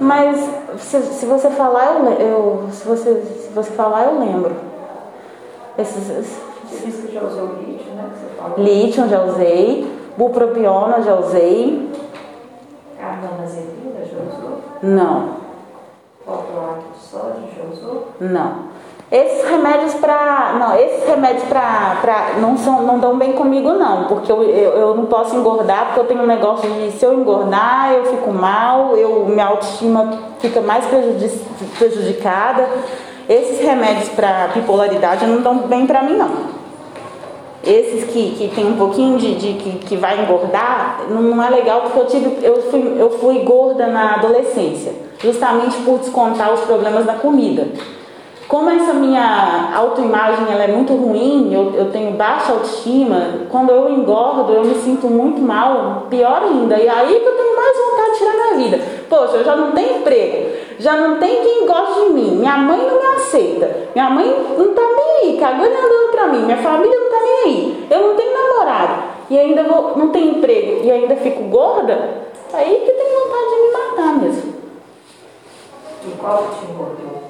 [0.00, 0.40] Mas
[0.78, 4.56] se, se você falar, eu, eu, se, você, se você falar, eu lembro.
[5.78, 6.36] Esses,
[6.68, 8.10] você já usou lítio, né?
[8.58, 11.90] Lítio já usei, bupropiona já usei.
[12.98, 14.58] Carbamazepina já usou?
[14.82, 15.44] Não.
[16.26, 18.08] Opiato de sódio já usou?
[18.20, 18.73] Não.
[19.12, 20.56] Esses remédios para.
[20.58, 22.32] Não, esses remédios para.
[22.40, 26.00] Não, são, não dão bem comigo, não, porque eu, eu, eu, não posso engordar, porque
[26.00, 30.60] eu tenho um negócio de se eu engordar, eu fico mal, eu, minha autoestima fica
[30.60, 30.86] mais
[31.78, 32.68] prejudicada.
[33.28, 36.54] Esses remédios para bipolaridade não dão bem para mim, não.
[37.62, 41.48] Esses que, que tem um pouquinho de, de que, que vai engordar, não, não é
[41.48, 46.60] legal porque eu, tive, eu, fui, eu fui gorda na adolescência, justamente por descontar os
[46.60, 47.68] problemas da comida.
[48.48, 53.90] Como essa minha autoimagem ela é muito ruim, eu, eu tenho baixa autoestima, quando eu
[53.90, 56.76] engordo eu me sinto muito mal, pior ainda.
[56.76, 58.80] E aí que eu tenho mais vontade de tirar minha vida.
[59.08, 62.78] Poxa, eu já não tenho emprego, já não tem quem goste de mim, minha mãe
[62.78, 64.26] não me aceita, minha mãe
[64.58, 67.86] não tá nem aí, cagando e andando pra mim, minha família não tá nem aí,
[67.90, 72.82] eu não tenho namorado e ainda vou, não tenho emprego e ainda fico gorda, aí
[72.84, 74.54] que tenho vontade de me matar mesmo.
[76.06, 77.24] E qual te engordou?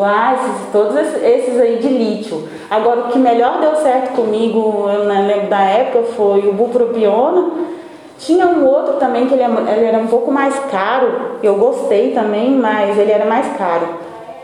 [0.00, 2.48] Ah, esses, todos esses aí de lítio.
[2.70, 7.50] Agora, o que melhor deu certo comigo, eu não lembro da época, foi o bupropiona.
[8.18, 11.38] Tinha um outro também que ele, é ele era um pouco mais caro.
[11.42, 13.88] Eu gostei também, mas ele era mais caro.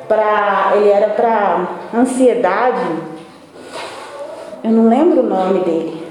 [0.06, 2.84] Pra, ele era para ansiedade.
[4.62, 6.06] Eu não lembro o nome dele.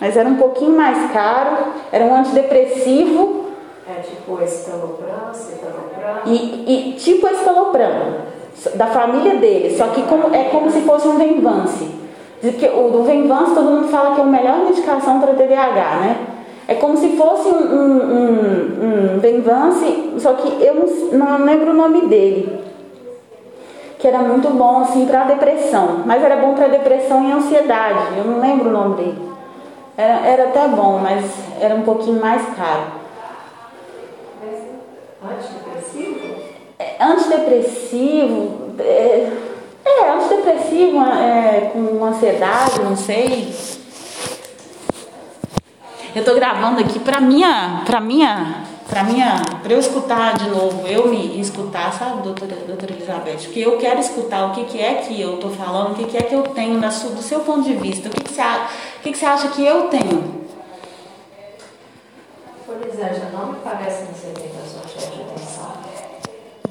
[0.00, 1.72] Mas era um pouquinho mais caro.
[1.92, 3.45] Era um antidepressivo.
[3.88, 6.22] É, tipo estalopram, citalopram.
[6.26, 8.16] E, e tipo estalopram,
[8.74, 11.94] da família dele, só que como, é como se fosse um Venvance.
[12.40, 16.16] Que o do Venvance todo mundo fala que é a melhor medicação para TDAH, né?
[16.68, 17.96] É como se fosse um, um,
[18.82, 22.60] um, um só que eu não, não lembro o nome dele.
[24.00, 28.18] Que era muito bom assim para depressão, mas era bom para depressão e ansiedade.
[28.18, 29.30] Eu não lembro o nome dele.
[29.96, 31.24] Era, era até bom, mas
[31.60, 33.05] era um pouquinho mais caro.
[35.22, 36.36] Antidepressivo?
[36.78, 38.74] É, antidepressivo.
[38.78, 39.32] É,
[39.84, 43.54] é antidepressivo é, com ansiedade, não sei.
[46.14, 50.86] Eu tô gravando aqui pra minha, pra minha, pra minha, pra eu escutar de novo,
[50.86, 53.44] eu me escutar, sabe, doutora, doutora Elizabeth?
[53.44, 56.16] Porque eu quero escutar o que, que é que eu tô falando, o que, que
[56.16, 59.02] é que eu tenho da do seu ponto de vista, o que, que, você, o
[59.02, 60.46] que, que você acha que eu tenho?
[62.64, 64.56] Por exemplo, não me parece que você tem
[64.98, 65.72] de atenção.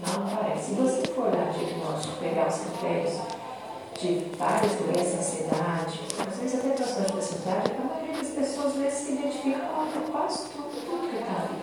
[0.05, 0.69] Não me parece.
[0.69, 3.13] Se você for olhar diagnóstico, pegar os critérios
[3.99, 7.71] de várias doenças, ansiedade, às vezes até transtorno de ansiedade,
[8.35, 9.61] pessoas às vezes se identificam
[9.93, 11.61] com quase tudo, tudo que está ali.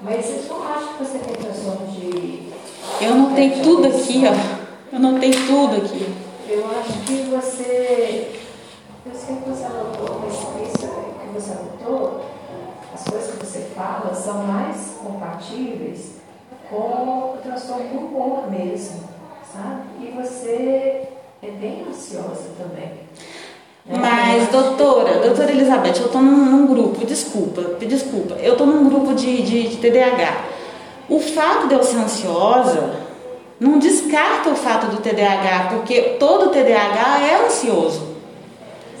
[0.00, 2.52] Mas eu não acho que você tem transtorno de.
[3.00, 4.94] Eu não tenho tudo aqui, ó.
[4.94, 6.14] Eu não tenho tudo aqui.
[6.48, 8.40] Eu acho que você.
[9.04, 12.24] Eu sei que você anotou, mas isso que você anotou,
[12.94, 13.38] as coisas que
[14.14, 16.16] são mais compatíveis
[16.68, 19.00] com o transtorno do humor mesmo,
[19.52, 19.82] sabe?
[20.00, 21.08] E você
[21.42, 22.92] é bem ansiosa também.
[23.86, 29.14] Mas, doutora, doutora Elizabeth, eu estou num, num, grupo, desculpa, desculpa, eu estou num grupo
[29.14, 30.44] de, de, de, TDAH.
[31.08, 32.96] O fato de eu ser ansiosa
[33.58, 38.14] não descarta o fato do TDAH, porque todo TDAH é ansioso.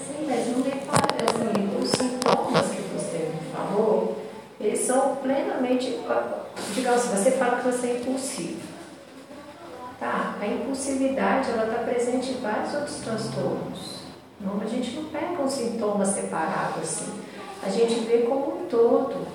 [0.06, 4.16] Sim, mas não me assim, os sintomas que você me falou,
[4.58, 5.98] eles são plenamente,
[6.74, 8.60] digamos assim, você fala que você é impulsivo.
[9.98, 13.98] Tá, a impulsividade, ela está presente em vários outros transtornos.
[14.40, 17.12] Não, a gente não pega um sintoma separado assim.
[17.62, 19.26] A gente vê como um todo,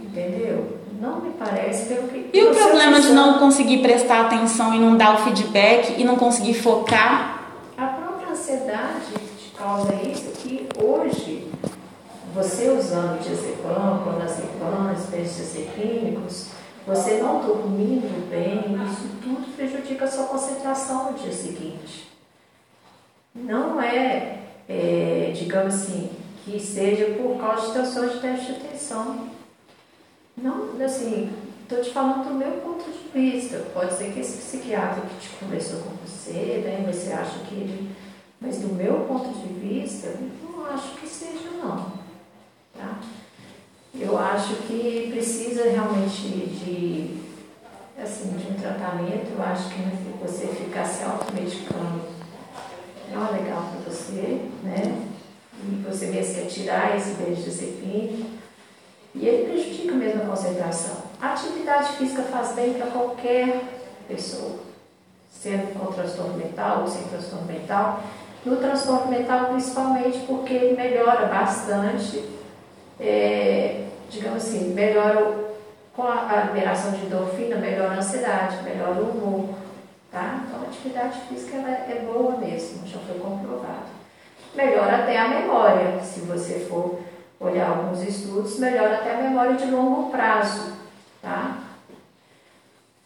[0.00, 0.78] entendeu?
[1.00, 2.30] Não me parece pelo que.
[2.32, 6.16] E o problema de não conseguir prestar atenção e não dar o feedback e não
[6.16, 7.44] conseguir focar?
[7.78, 9.14] A própria ansiedade
[9.56, 11.29] causa isso que hoje,
[12.42, 16.46] você usando diazepam, clonazepam, espécies químicos,
[16.86, 22.10] você não dormindo bem, isso tudo prejudica a sua concentração no dia seguinte.
[23.34, 26.10] Não é é, digamos assim,
[26.44, 29.28] que seja por causa de transtorno de teste de atenção.
[30.36, 31.28] Não, assim,
[31.62, 33.58] estou te falando do meu ponto de vista.
[33.74, 37.90] Pode ser que esse psiquiatra que te conversou com você, né, você acha que ele.
[38.40, 41.99] Mas do meu ponto de vista, não acho que seja não.
[42.76, 43.00] Tá?
[43.98, 47.20] Eu acho que precisa realmente de,
[48.00, 49.32] assim, de um tratamento.
[49.36, 49.80] Eu acho que
[50.20, 52.00] você ficar se automedicando
[53.12, 55.06] não é legal para você, né?
[55.64, 58.26] E você mesmo tirar esse benzodiazepina.
[59.14, 60.96] E ele prejudica mesmo a concentração.
[61.20, 63.60] A atividade física faz bem para qualquer
[64.06, 64.60] pessoa,
[65.30, 68.02] sendo com transtorno mental ou sem transtorno mental.
[68.44, 72.24] No transtorno mental, principalmente porque ele melhora bastante,
[73.00, 75.50] é, digamos assim, melhora
[75.96, 79.54] com a, liberação de endorfina, melhora a ansiedade, melhora o humor.
[80.10, 80.40] Tá?
[80.46, 83.90] Então, a atividade física ela é boa mesmo, já foi comprovado.
[84.54, 87.00] Melhora até a memória, se você for
[87.38, 90.72] olhar alguns estudos, melhora até a memória de longo prazo.
[91.22, 91.58] Tá?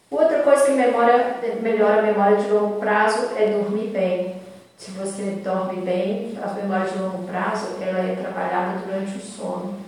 [0.09, 4.41] Outra coisa que memória, melhora a memória de longo prazo é dormir bem.
[4.77, 9.84] Se você dorme bem, a memória de longo prazo ela é trabalhada durante o sono.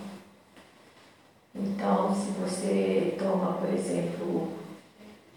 [1.54, 4.48] Então, se você toma, por exemplo,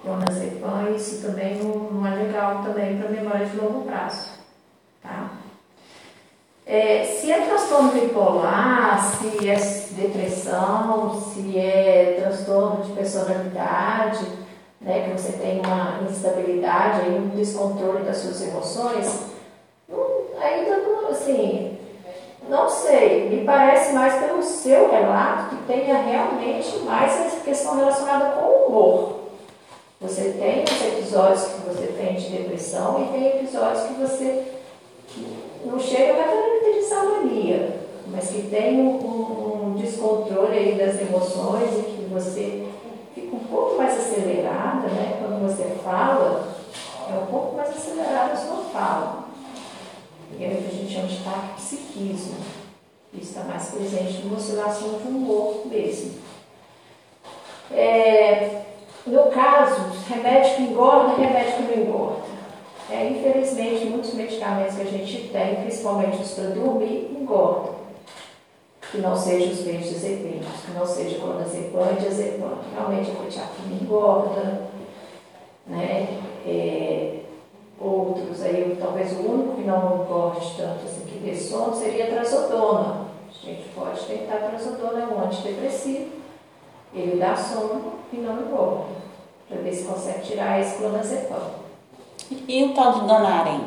[0.02, 4.30] clonazepam, isso também não, é legal também para memória de longo prazo.
[5.02, 5.32] Tá?
[6.66, 9.56] É, se é transtorno bipolar, se é
[10.02, 14.26] depressão, se é transtorno de personalidade,
[14.80, 19.32] né, que você tem uma instabilidade, aí, um descontrole das suas emoções,
[19.88, 21.71] não, ainda não, assim,
[22.50, 28.32] não sei, me parece mais pelo seu relato que tenha realmente mais essa questão relacionada
[28.32, 29.22] com o humor.
[30.02, 34.44] Você tem os episódios que você tem de depressão e tem episódios que você
[35.08, 35.28] que
[35.66, 41.84] não chega a caracterizar mania, mas que tem um, um, descontrole aí das emoções e
[41.84, 42.68] que você
[43.14, 45.20] fica um pouco mais acelerada, né?
[45.20, 46.48] Quando você fala,
[47.10, 49.31] é um pouco mais acelerada a sua fala.
[50.40, 52.38] E é o que a gente chama de psiquismo.
[53.14, 56.14] Isso está mais presente numa oscilação de humor mesmo.
[57.72, 58.62] É,
[59.06, 62.22] no caso, remédio que engorda, remédio que não engorda.
[62.90, 67.76] É, infelizmente, muitos medicamentos que a gente tem, principalmente os para dormir, engordam.
[68.92, 72.58] Que não sejam os benzodiazepinas, que não seja clonazepam e diazepam.
[72.76, 74.70] Realmente a quetiapina engorda,
[75.66, 76.20] né?
[76.46, 77.21] É,
[77.82, 82.12] outros aí, talvez o único que não engorde tanto assim que dê sono seria a
[82.12, 83.08] trazodona.
[83.30, 86.12] A gente pode tentar a trazodona, é um antidepressivo,
[86.94, 88.86] ele dá sono e não engorda,
[89.50, 91.40] para ver se consegue tirar esse clonazepam.
[92.48, 93.62] E o tal de Donarém?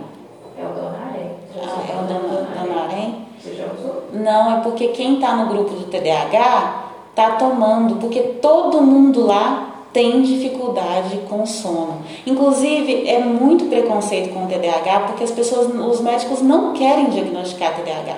[0.56, 1.30] É o Donarém.
[1.56, 3.26] Ah, é o Donarém?
[3.38, 4.04] Você já usou?
[4.12, 9.73] Não, é porque quem está no grupo do TDAH está tomando, porque todo mundo lá
[9.94, 12.02] tem dificuldade com sono.
[12.26, 17.76] Inclusive, é muito preconceito com o TDAH, porque as pessoas, os médicos não querem diagnosticar
[17.76, 18.16] TDAH.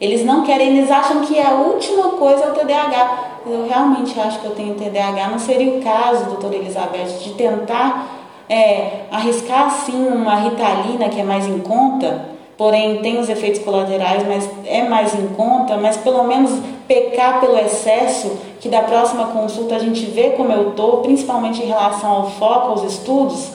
[0.00, 3.18] Eles não querem, eles acham que a última coisa é o TDAH.
[3.46, 5.28] Eu realmente acho que eu tenho TDAH.
[5.28, 8.08] Não seria o caso, doutora Elizabeth, de tentar
[8.48, 14.26] é, arriscar sim uma ritalina que é mais em conta, porém tem os efeitos colaterais,
[14.26, 16.50] mas é mais em conta, mas pelo menos
[16.86, 21.66] pecar pelo excesso, que da próxima consulta a gente vê como eu estou, principalmente em
[21.66, 23.52] relação ao foco, aos estudos,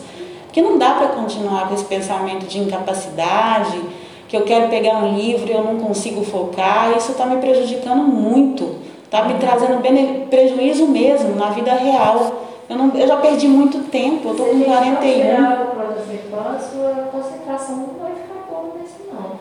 [0.51, 3.79] que não dá para continuar com esse pensamento de incapacidade,
[4.27, 8.03] que eu quero pegar um livro e eu não consigo focar, isso está me prejudicando
[8.03, 9.81] muito, está me trazendo
[10.29, 12.43] prejuízo mesmo na vida real.
[12.69, 15.37] Eu, não, eu já perdi muito tempo, eu tô com 41.
[16.59, 19.39] Se a concentração não vai ficar boa nisso não.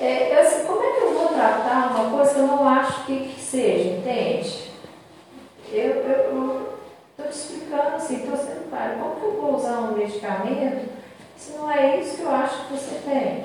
[0.00, 3.04] É, eu, assim, como é que eu vou tratar uma coisa que eu não acho
[3.06, 4.70] que, que seja, entende?
[5.72, 10.88] Eu estou te explicando assim, estou sendo claro, como que eu vou usar um medicamento
[11.36, 13.44] se não é isso que eu acho que você tem?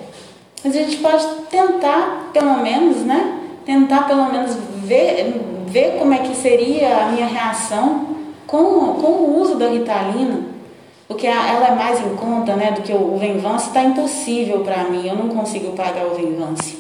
[0.64, 3.40] A gente pode tentar, pelo menos, né?
[3.66, 5.34] Tentar pelo menos ver,
[5.68, 10.51] ver como é que seria a minha reação com, com o uso da Ritalina,
[11.12, 15.06] porque ela é mais em conta né, do que o Venvance, está impossível para mim,
[15.06, 16.78] eu não consigo pagar o Venvance.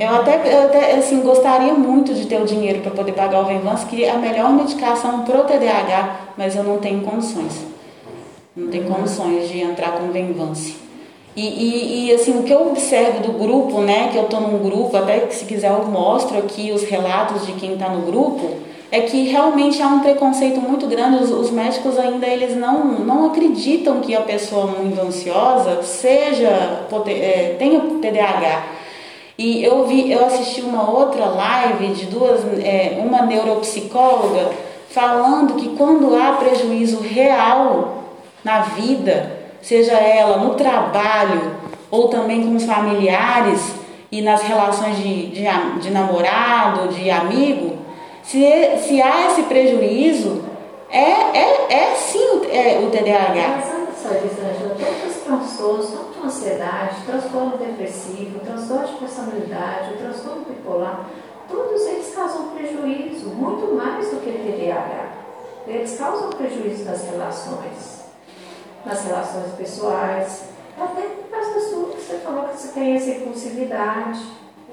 [0.00, 3.44] Eu até, eu até assim, gostaria muito de ter o dinheiro para poder pagar o
[3.44, 7.64] Venvance, que é a melhor medicação para o TDAH, mas eu não tenho condições.
[8.56, 10.74] Não tenho condições de entrar com Venvance.
[11.36, 14.58] E, e, e, assim, o que eu observo do grupo, né, que eu estou num
[14.58, 18.56] grupo, até que se quiser eu mostro aqui os relatos de quem está no grupo,
[18.90, 21.22] é que realmente há um preconceito muito grande.
[21.22, 27.56] Os, os, médicos ainda eles não, não acreditam que a pessoa muito ansiosa seja é,
[27.58, 28.64] tenha TDAH.
[29.38, 34.50] E eu vi, eu assisti uma outra live de duas, é, uma neuropsicóloga
[34.88, 38.04] falando que quando há prejuízo real
[38.42, 39.30] na vida,
[39.60, 41.56] seja ela no trabalho
[41.90, 43.74] ou também com os familiares
[44.10, 45.44] e nas relações de, de,
[45.80, 47.76] de namorado, de amigo,
[48.26, 50.44] se, se há esse prejuízo,
[50.90, 53.76] é, é, é sim é, o TDAH.
[54.78, 61.06] Todos os transtornos, tanto ansiedade, transtorno depressivo, transtorno de personalidade, o transtorno bipolar,
[61.48, 65.12] todos eles causam prejuízo, muito mais do que o TDAH.
[65.68, 68.04] Eles causam prejuízo nas relações,
[68.84, 70.44] nas relações pessoais,
[70.78, 74.20] até causa da sua, você falou que você tem essa impulsividade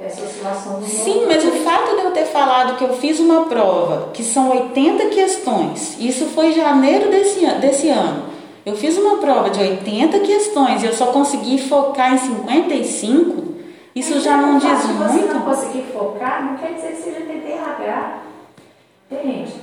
[0.02, 3.46] essa oscilação do Sim, mas o fato de eu ter falado que eu fiz uma
[3.46, 8.34] prova, que são 80 questões, isso foi em janeiro desse, desse ano.
[8.66, 13.54] Eu fiz uma prova de 80 questões e eu só consegui focar em 55.
[13.94, 15.12] Isso já não diz se muito.
[15.12, 18.20] Se você não conseguir focar, não quer dizer que seja TDAH.
[19.12, 19.54] Entende?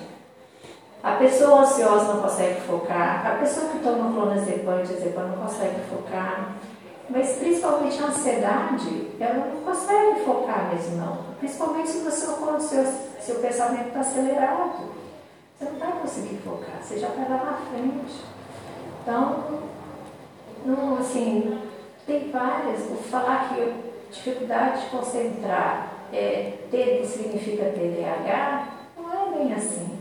[1.03, 5.81] A pessoa ansiosa não consegue focar, a pessoa que toma clonazepam e diazepam não consegue
[5.89, 6.57] focar.
[7.11, 11.19] Mas principalmente a ansiedade, ela não consegue focar mesmo não.
[11.41, 12.85] Principalmente se você o seu,
[13.21, 14.91] seu pensamento está acelerado.
[15.59, 18.25] Você não vai conseguir focar, você já vai lá na frente.
[19.03, 19.61] Então,
[20.65, 21.61] não, assim,
[22.07, 22.83] tem várias.
[22.85, 29.99] Vou falar que dificuldade de concentrar é, ter que significa TDAH, não é bem assim.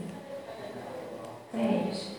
[1.53, 2.18] Entende?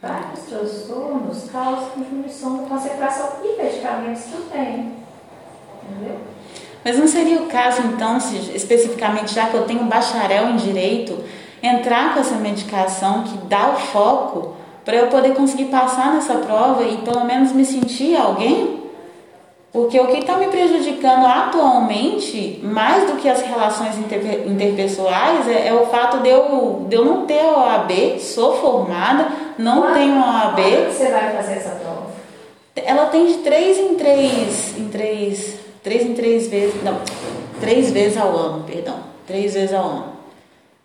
[0.00, 4.92] Vários transtornos causam diminuição da concentração e medicamentos também.
[5.82, 6.18] Entendeu?
[6.84, 11.18] Mas não seria o caso, então, se, especificamente, já que eu tenho bacharel em direito,
[11.62, 16.84] entrar com essa medicação que dá o foco para eu poder conseguir passar nessa prova
[16.84, 18.85] e pelo menos me sentir alguém?
[19.76, 25.74] Porque o que está me prejudicando atualmente, mais do que as relações interpessoais, é, é,
[25.74, 30.14] o fato de eu, de eu não ter a OAB, sou formada, não quando, tenho
[30.14, 30.62] a OAB.
[30.62, 32.06] Quando você vai fazer essa prova?
[32.74, 36.98] Ela tem de três em três, em três, três em três vezes, não,
[37.60, 38.96] três vezes ao ano, perdão,
[39.26, 40.12] três vezes ao ano.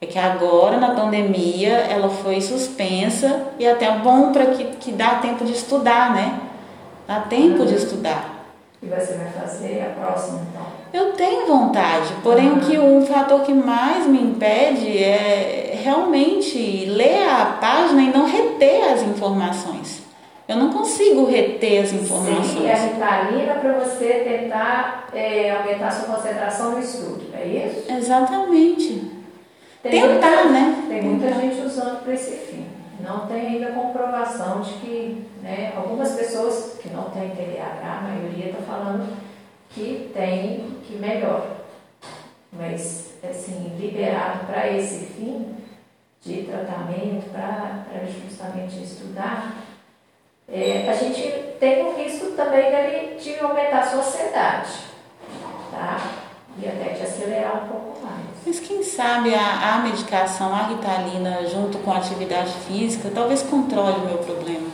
[0.02, 5.16] É que agora, na pandemia, ela foi suspensa e até bom para que, que dá
[5.16, 6.42] tempo de estudar, né?
[7.08, 8.41] Dá tempo de estudar.
[8.84, 10.66] E você vai fazer a próxima, então?
[10.92, 17.30] Eu tenho vontade, porém o que o fator que mais me impede é realmente ler
[17.30, 20.02] a página e não reter as informações.
[20.48, 22.48] Eu não consigo reter as informações.
[22.48, 27.86] Seria a ritalina para você tentar é, aumentar a sua concentração no estudo, é isso?
[27.90, 29.12] Exatamente.
[29.84, 30.86] Tem Tentar, muita, né?
[30.90, 32.66] Tem muita gente usando para esse fim.
[33.02, 38.50] Não tem ainda comprovação de que né, algumas pessoas que não têm TDAH, a maioria
[38.50, 39.18] está falando
[39.70, 41.62] que tem, que melhora.
[42.52, 45.56] Mas, assim, liberado para esse fim
[46.22, 49.56] de tratamento, para justamente estudar,
[50.48, 51.22] é, a gente
[51.60, 54.72] tem um risco também de aumentar a sua ansiedade,
[55.72, 56.21] tá?
[56.60, 58.26] E até de acelerar um pouco mais.
[58.46, 63.98] Mas quem sabe a, a medicação, a ritalina, junto com a atividade física, talvez controle
[63.98, 64.68] o meu problema.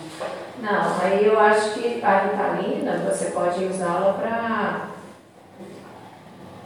[0.59, 4.87] Não, aí eu acho que a ritalina você pode usá-la para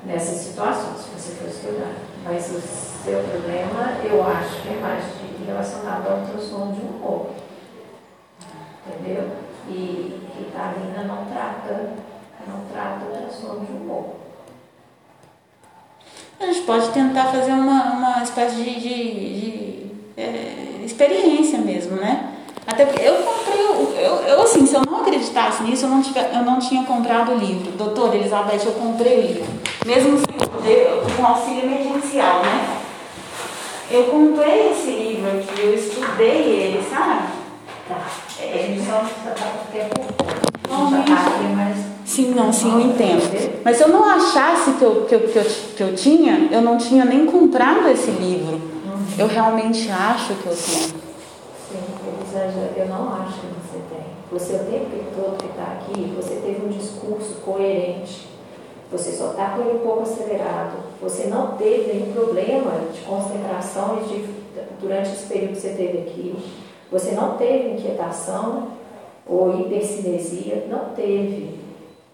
[0.06, 1.94] nessas situações, se você for estudar.
[2.24, 7.32] Mas o seu problema, eu acho que é mais de, relacionado ao transtorno de humor.
[8.88, 9.30] Entendeu?
[9.68, 11.94] E ritalina não trata,
[12.48, 14.21] não trata o transtorno de humor.
[16.42, 19.86] A gente pode tentar fazer uma, uma espécie de, de, de
[20.18, 22.32] é, experiência mesmo, né?
[22.66, 23.62] Até porque eu comprei,
[24.06, 27.34] eu, eu assim, se eu não acreditasse nisso, eu não, tiver, eu não tinha comprado
[27.34, 27.72] o livro.
[27.74, 29.46] Doutora Elizabeth, eu comprei o livro.
[29.86, 30.20] Mesmo
[31.16, 32.78] com auxílio emergencial, né?
[33.92, 37.28] Eu comprei esse livro aqui, eu estudei ele, sabe?
[37.88, 38.02] Tá.
[38.40, 40.02] É, gente só está tempo
[40.70, 41.04] Não, já
[42.12, 43.22] Sim, não, sim, eu entendo.
[43.64, 45.46] Mas se eu não achasse que eu, que, eu, que, eu,
[45.78, 48.60] que eu tinha, eu não tinha nem comprado esse livro.
[49.18, 50.58] Eu realmente acho que eu tenho.
[50.58, 51.80] Sim,
[52.28, 52.74] exagero.
[52.76, 54.04] Eu não acho que você tem.
[54.30, 58.28] Você, o tempo todo que está aqui, você teve um discurso coerente.
[58.92, 60.80] Você só está com ele um pouco acelerado.
[61.02, 64.26] Você não teve nenhum problema de concentração e de,
[64.82, 66.36] durante esse período que você teve aqui.
[66.92, 68.68] Você não teve inquietação
[69.26, 70.68] ou hipercinesia.
[70.70, 71.61] Não teve.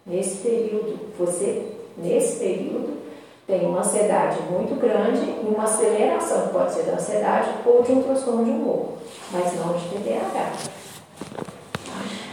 [0.07, 2.97] Nesse período, você, nesse período,
[3.45, 8.01] tem uma ansiedade muito grande e uma aceleração, pode ser da ansiedade ou de um
[8.03, 8.93] transtorno de humor,
[9.31, 10.51] mas não de TDAH.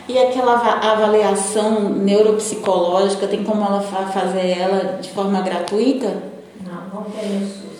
[0.07, 6.23] E aquela ava- avaliação neuropsicológica, tem como ela fa- fazer ela de forma gratuita?
[6.65, 7.74] Não, não tem SUS.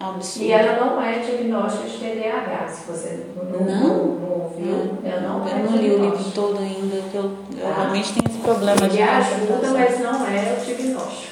[0.00, 0.46] Absurdo.
[0.48, 4.44] E ela não é diagnóstico de TDAH, se você não, não, Não?
[4.44, 7.82] ouviu, ela não é eu não li o livro todo ainda, que eu, eu Tá.
[7.82, 9.72] realmente tenho esse problema de Ele ajuda, concentração.
[9.74, 11.30] mas não é o diagnóstico.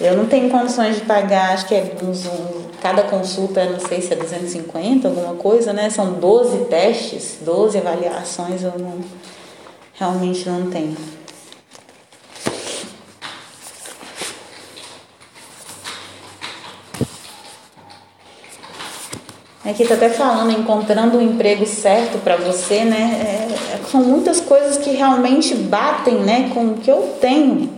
[0.00, 4.02] Eu não tenho condições de pagar, acho que é uns, um, cada consulta, não sei
[4.02, 5.88] se é 250, alguma coisa, né?
[5.88, 8.98] São 12 testes, 12 avaliações, eu não,
[9.94, 10.94] realmente não tenho.
[19.68, 23.48] Aqui tá até falando, encontrando o emprego certo para você, né?
[23.50, 27.68] É, é- são muitas coisas que realmente batem, né, com o que eu tenho.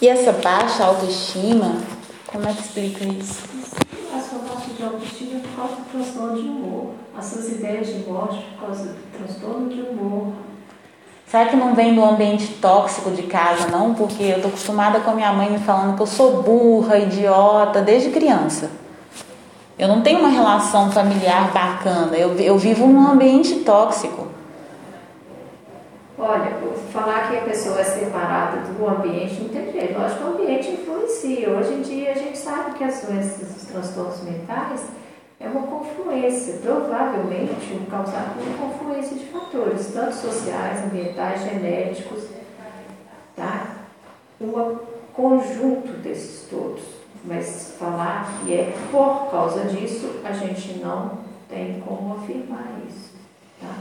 [0.00, 1.78] E essa baixa autoestima,
[2.28, 3.42] como é que explica isso?
[4.14, 6.90] A sua baixa de autoestima é por causa do transtorno de humor.
[7.16, 10.32] As suas ideias de morte por causa do transtorno de humor.
[11.30, 13.92] Será que não vem do ambiente tóxico de casa, não?
[13.92, 17.82] Porque eu tô acostumada com a minha mãe me falando que eu sou burra, idiota,
[17.82, 18.70] desde criança.
[19.78, 24.26] Eu não tenho uma relação familiar bacana, eu, eu vivo num ambiente tóxico.
[26.18, 26.50] Olha,
[26.92, 29.98] falar que a pessoa é separada do ambiente não tem jeito.
[29.98, 31.50] Lógico que o ambiente influencia.
[31.50, 34.80] Hoje em dia a gente sabe que as doenças, os transtornos mentais
[35.40, 42.24] é uma confluência, provavelmente causado por uma confluência de fatores, tanto sociais, ambientais, genéticos,
[43.36, 43.76] tá?
[44.40, 44.78] Um
[45.12, 46.82] conjunto desses todos.
[47.24, 51.18] Mas falar que é por causa disso, a gente não
[51.48, 53.12] tem como afirmar isso,
[53.60, 53.74] tá?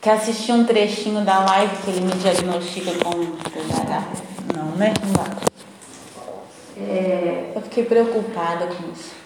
[0.00, 4.08] Quer assistir um trechinho da live que ele me diagnostica com TDAH?
[4.56, 4.94] Não, né?
[5.04, 5.36] Não dá.
[6.78, 9.20] É, Eu fiquei preocupada com isso.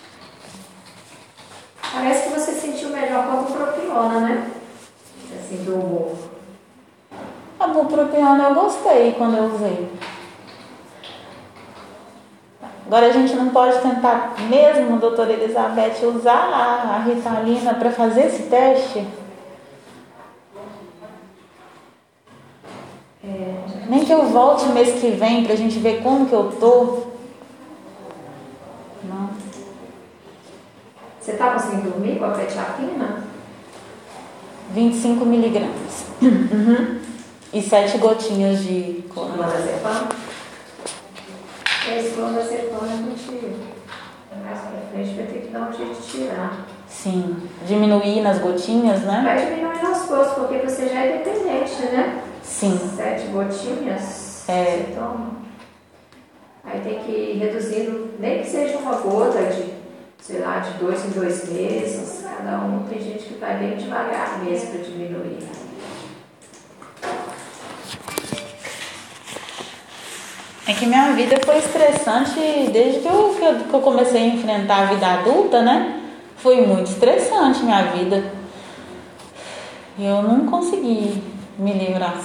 [1.94, 4.50] Parece que você sentiu melhor com a bupropiona, né?
[5.38, 6.16] Assim, do humor.
[7.60, 9.88] A bupropiona eu gostei quando eu usei.
[12.86, 18.26] Agora a gente não pode tentar mesmo, doutora Elizabeth, usar a, a ritalina para fazer
[18.26, 19.06] esse teste?
[23.24, 27.04] É, Nem que eu volte mês que vem pra gente ver como que eu tô.
[29.04, 29.30] Não.
[31.24, 33.24] Você tá conseguindo dormir com a petiapina?
[34.74, 36.04] 25 miligramas.
[36.20, 37.00] Uhum.
[37.50, 40.08] E 7 gotinhas de clonazepam.
[41.96, 43.56] Esse clonazepam é contigo.
[44.44, 46.66] Mais pra frente vai ter que dar um jeito de tirar.
[46.86, 47.36] Sim.
[47.66, 49.22] Diminuir nas gotinhas, né?
[49.24, 52.22] Vai diminuir aos poucos, porque você já é dependente, né?
[52.42, 52.78] Sim.
[52.96, 54.88] Sete gotinhas É.
[54.88, 55.30] você toma.
[56.64, 59.72] Aí tem que ir reduzindo, nem que seja uma gota de,
[60.26, 62.24] sei lá, de dois em dois meses.
[62.24, 65.38] Cada um tem gente que vai bem devagar mesmo para diminuir.
[70.66, 74.26] É que minha vida foi estressante desde que eu, que eu, que eu comecei a
[74.34, 76.02] enfrentar a vida adulta, né?
[76.38, 78.32] Foi muito estressante minha vida.
[79.98, 81.22] E eu não consegui
[81.58, 82.16] me livrar.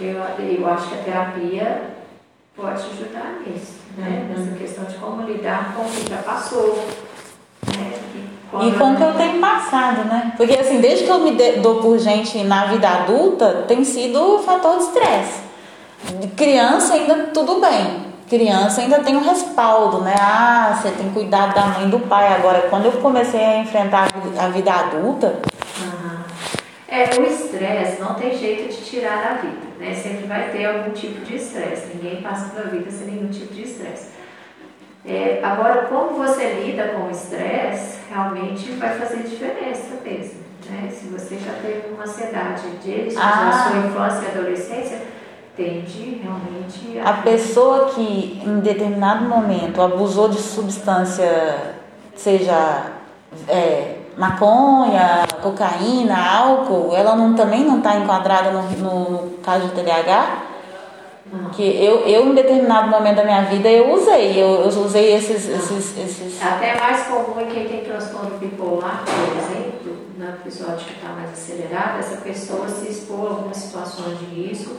[0.00, 1.90] Eu, eu acho que a terapia
[2.56, 4.26] pode ajudar nisso, né?
[4.28, 4.44] Uhum.
[4.44, 6.86] Nessa questão de como lidar com o que já passou.
[7.66, 7.92] Né?
[8.60, 10.32] E E com o que eu tenho passado, né?
[10.36, 14.38] Porque assim, desde que eu me dou por gente na vida adulta, tem sido o
[14.40, 15.40] fator de estresse.
[16.20, 18.10] De criança ainda tudo bem.
[18.28, 20.14] Criança ainda tem um respaldo, né?
[20.18, 22.32] Ah, você tem que cuidar da mãe e do pai.
[22.32, 25.40] Agora, quando eu comecei a enfrentar a vi- a vida adulta,
[25.80, 25.99] Aham.
[27.00, 29.94] É, o estresse não tem jeito de tirar da vida, né?
[29.94, 31.94] Sempre vai ter algum tipo de estresse.
[31.94, 34.10] Ninguém passa pela vida sem nenhum tipo de estresse.
[35.06, 40.90] É, agora, como você lida com o estresse, realmente vai fazer diferença mesmo, né?
[40.90, 43.48] Se você já teve uma ansiedade desde Ah.
[43.48, 44.98] a sua infância e adolescência,
[45.56, 51.74] tende realmente a pessoa que em determinado momento abusou de substância,
[52.14, 52.92] seja
[53.48, 59.72] é, maconha, cocaína, álcool, ela não, também não está enquadrada no, no, no caso de
[59.74, 60.44] TDAH?
[61.52, 65.48] Que eu, eu, em determinado momento da minha vida, eu usei, eu, eu usei esses,
[65.48, 66.42] esses, esses.
[66.42, 71.30] Até mais comum em quem tem transtorno bipolar, por exemplo, no episódio que está mais
[71.30, 74.74] acelerado, essa pessoa se expor a algumas situações de risco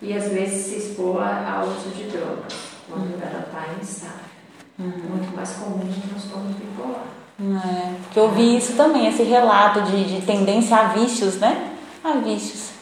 [0.00, 2.54] e às vezes se expor a- ao uso de drogas,
[2.88, 4.30] quando ela está em ensaio.
[4.78, 7.04] Muito mais comum no transtorno bipolar.
[7.40, 11.72] É, que eu vi isso também, esse relato de, de tendência a vícios, né?
[12.04, 12.72] A vícios.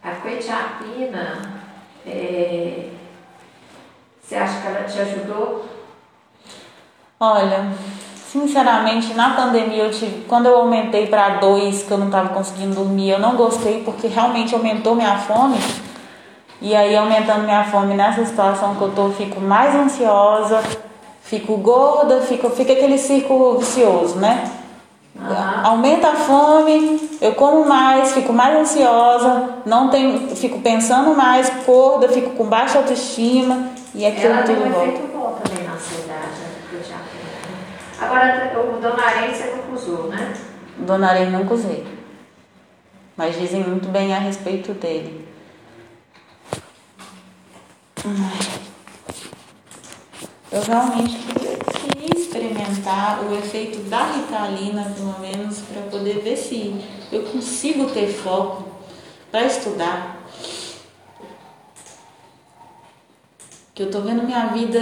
[0.00, 1.60] A quetiapina,
[2.06, 2.90] é,
[4.22, 5.64] você acha que ela te ajudou?
[7.18, 7.72] Olha,
[8.28, 12.76] sinceramente, na pandemia eu tive, quando eu aumentei para dois, que eu não estava conseguindo
[12.76, 15.58] dormir, eu não gostei porque realmente aumentou minha fome.
[16.60, 20.62] E aí aumentando minha fome nessa situação que eu tô, eu fico mais ansiosa,
[21.24, 24.50] fico gorda, fico, fica aquele círculo vicioso, né?
[25.20, 25.60] Aham.
[25.64, 32.08] Aumenta a fome, eu como mais, fico mais ansiosa, não tenho, fico pensando mais, gorda,
[32.08, 34.88] fico com baixa autoestima e aquilo Ela tem tudo um volta.
[34.88, 37.24] efeito bom também na ansiedade, a quetiapina.
[37.32, 37.56] né?
[38.00, 40.34] Agora, o Donarém você não usou, né?
[40.78, 41.86] Dona Arém nunca usei.
[43.16, 45.26] Mas dizem muito bem a respeito dele.
[50.54, 56.80] Eu realmente queria, experimentar o efeito da Ritalina, pelo menos, para poder ver se
[57.10, 58.62] eu consigo ter foco
[59.32, 60.22] para estudar.
[63.74, 64.78] Que eu tô vendo minha vida.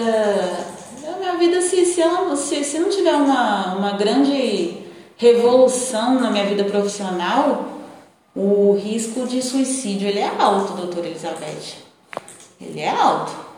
[1.18, 4.76] Minha vida, se, se, ela, se, se não tiver uma, uma grande
[5.16, 7.66] revolução na minha vida profissional,
[8.36, 11.78] o risco de suicídio ele é alto, doutora Elizabeth.
[12.60, 13.51] Ele é alto.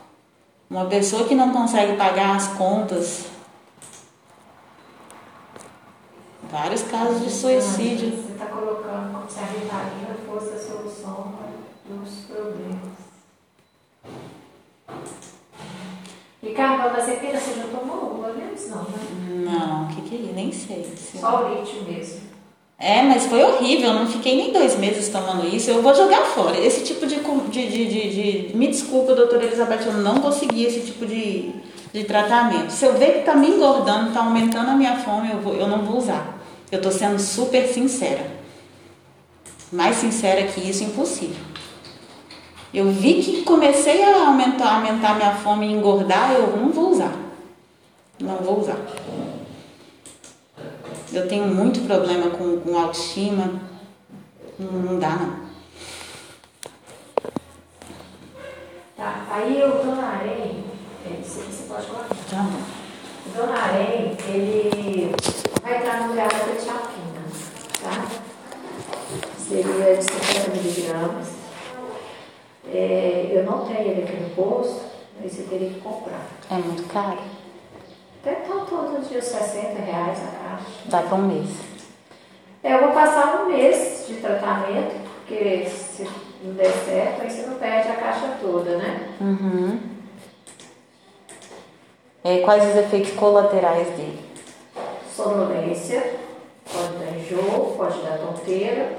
[0.69, 3.25] Uma pessoa que não consegue pagar as contas.
[6.51, 8.11] Vários casos de suicídio.
[8.11, 11.33] Você está colocando como se a Ritalina fosse a solução
[11.87, 12.95] dos problemas.
[16.41, 18.69] Ricardo, mas você pena, você já tomou uma vez?
[18.69, 19.45] Não, né?
[19.45, 20.33] Não, o que que é?
[20.33, 20.95] Nem sei.
[21.19, 22.34] Só o lítio mesmo.
[22.77, 25.69] É, mas foi horrível, eu não fiquei nem dois meses tomando isso.
[25.69, 26.57] Eu vou jogar fora.
[26.59, 27.15] Esse tipo de.
[27.15, 31.51] de, de, de, de- me desculpa, doutora Elizabeth, eu não consegui esse tipo de,
[31.93, 32.71] de tratamento.
[32.71, 35.67] Se eu ver que tá me engordando, tá aumentando a minha fome, eu, vou, eu
[35.67, 36.37] não vou usar.
[36.69, 38.29] Eu tô sendo super sincera.
[39.71, 41.35] Mais sincera que isso, impossível.
[42.73, 47.13] Eu vi que comecei a aumentar, aumentar minha fome e engordar, eu não vou usar.
[48.19, 48.77] Não vou usar.
[51.15, 53.61] Eu tenho muito problema com, com autoestima.
[54.59, 55.45] Não, não dá, não.
[58.97, 60.65] Tá, aí o Donarém,
[61.05, 62.09] é, você, você pode colocar.
[62.09, 62.59] Tá bom.
[63.27, 65.15] O Donarém, ele
[65.63, 67.23] vai entrar no lugar da quetiapina,
[67.81, 68.07] tá?
[69.37, 71.27] Seria de 50 miligramas.
[72.73, 74.81] É, eu não tenho ele aqui no posto,
[75.21, 76.27] mas você teria que comprar.
[76.51, 77.19] É muito caro?
[78.25, 80.84] Até tá todo dia 60 reais a caixa.
[80.95, 81.49] Dá para um mês.
[82.63, 86.07] É, eu vou passar um mês de tratamento, porque se
[86.41, 89.13] não der certo, aí você não perde a caixa toda, né?
[89.19, 89.77] Uhum.
[92.23, 94.23] É, quais os efeitos colaterais dele?
[95.13, 96.15] Sonolência,
[96.71, 98.93] pode dar enjoo, pode dar tonteira.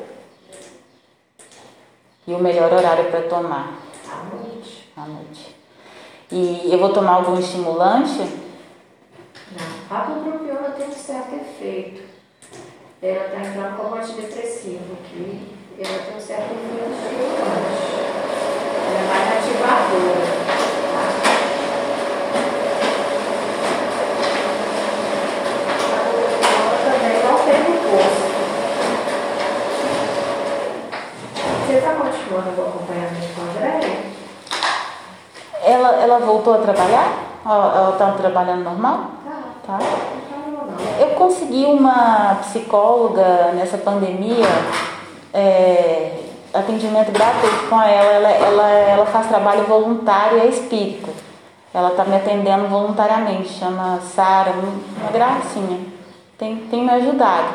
[2.27, 3.79] E o melhor horário para tomar?
[4.07, 4.93] À noite.
[4.95, 5.57] À noite.
[6.31, 8.46] E eu vou tomar algum estimulante?
[9.53, 9.97] Não.
[9.97, 12.03] A bupropiona tem um certo efeito.
[13.01, 15.55] Ela está entrando como antidepressivo aqui.
[15.79, 18.07] Ela tem um certo efeito estimulante.
[18.89, 20.47] Ela é mais ativadora.
[31.67, 33.99] Você está continuando o acompanhamento com a Andréia?
[35.65, 37.26] Ela, ela voltou a trabalhar?
[37.49, 39.11] Ela está trabalhando normal?
[39.25, 39.79] Tá.
[39.79, 39.79] Tá.
[39.79, 41.01] Não.
[41.01, 44.47] Eu consegui uma psicóloga nessa pandemia,
[45.33, 48.13] é, atendimento gratuito com ela.
[48.13, 51.13] Ela, ela, ela faz trabalho voluntário e é espírita.
[51.73, 55.79] Ela está me atendendo voluntariamente, chama Sara, uma gracinha.
[56.37, 57.49] Tem, tem me ajudado.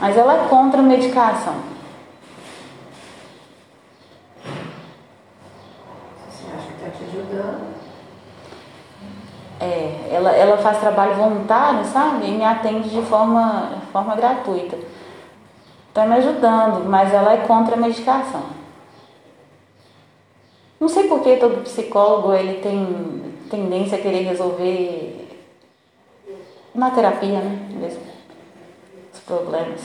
[0.00, 1.54] Mas ela é contra a medicação.
[6.28, 7.73] Você acha que está te ajudando?
[9.60, 12.26] É, ela, ela faz trabalho voluntário, sabe?
[12.26, 14.76] E me atende de forma, forma gratuita.
[15.88, 18.42] Está me ajudando, mas ela é contra a medicação.
[20.80, 25.28] Não sei por que todo psicólogo ele tem tendência a querer resolver
[26.74, 27.68] na terapia, né?
[27.70, 28.02] Mesmo,
[29.12, 29.80] os problemas.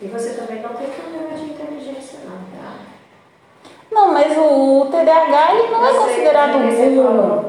[0.00, 2.76] E você também não tem problema de inteligência, não, tá?
[3.90, 5.72] Não, mas o TDAH ele
[6.32, 6.70] não é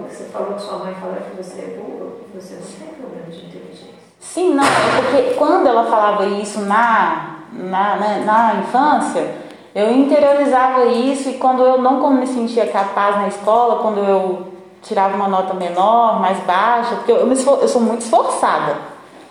[0.09, 3.45] Você- falou, que sua mãe falou que você é burro, você não tem problema de
[3.45, 3.87] inteligência.
[4.19, 9.27] Sim, não, é porque quando ela falava isso na, na, na, na infância,
[9.75, 14.47] eu interiorizava isso e quando eu não me sentia capaz na escola, quando eu
[14.81, 18.75] tirava uma nota menor, mais baixa, porque eu, eu, me esfor- eu sou muito esforçada.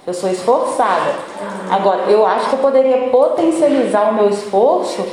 [0.04, 1.14] Eu sou esforçada.
[1.70, 5.06] Agora, eu acho que eu poderia potencializar o meu esforço,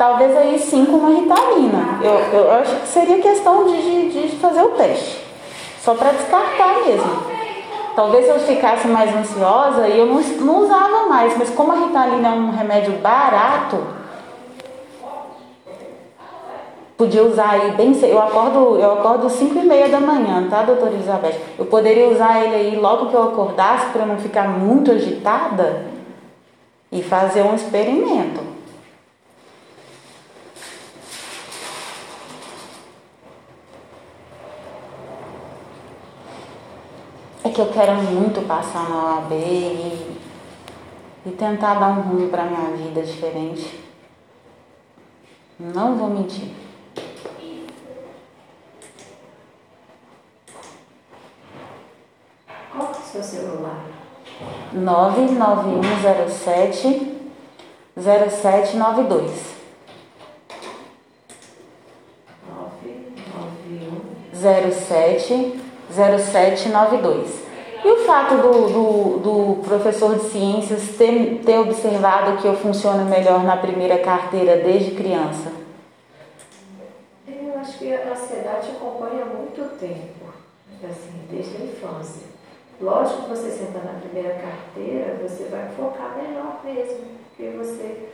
[0.00, 1.98] talvez aí sim com uma ritalina.
[2.02, 5.22] Eu, eu acho que seria questão de, de, de fazer o teste.
[5.82, 7.22] Só para descartar mesmo.
[7.94, 12.28] Talvez eu ficasse mais ansiosa e eu não, não usava mais, mas como a Ritalina
[12.28, 13.76] é um remédio barato,
[16.96, 18.12] podia usar aí bem cedo.
[18.12, 21.38] Eu acordo, eu acordo 5 e meia da manhã, tá, doutora Elizabeth?
[21.58, 25.84] Eu poderia usar ele aí logo que eu acordasse para não ficar muito agitada
[26.90, 28.49] e fazer um experimento.
[37.42, 40.18] É que eu quero muito passar na OAB e,
[41.24, 43.80] e tentar dar um rumo para minha vida diferente.
[45.58, 46.50] Não vou mentir.
[52.72, 53.86] Qual é o seu celular?
[54.74, 57.18] 99107
[57.96, 59.54] 0792.
[62.48, 64.00] 991.
[64.34, 65.59] 07
[65.90, 67.50] 0792.
[67.82, 73.06] E o fato do, do, do professor de ciências ter, ter observado que eu funciono
[73.06, 75.50] melhor na primeira carteira desde criança?
[77.26, 80.26] Eu acho que a ansiedade acompanha muito tempo,
[80.84, 82.28] assim, desde a infância.
[82.80, 88.08] Lógico que você senta na primeira carteira, você vai focar melhor mesmo, porque você,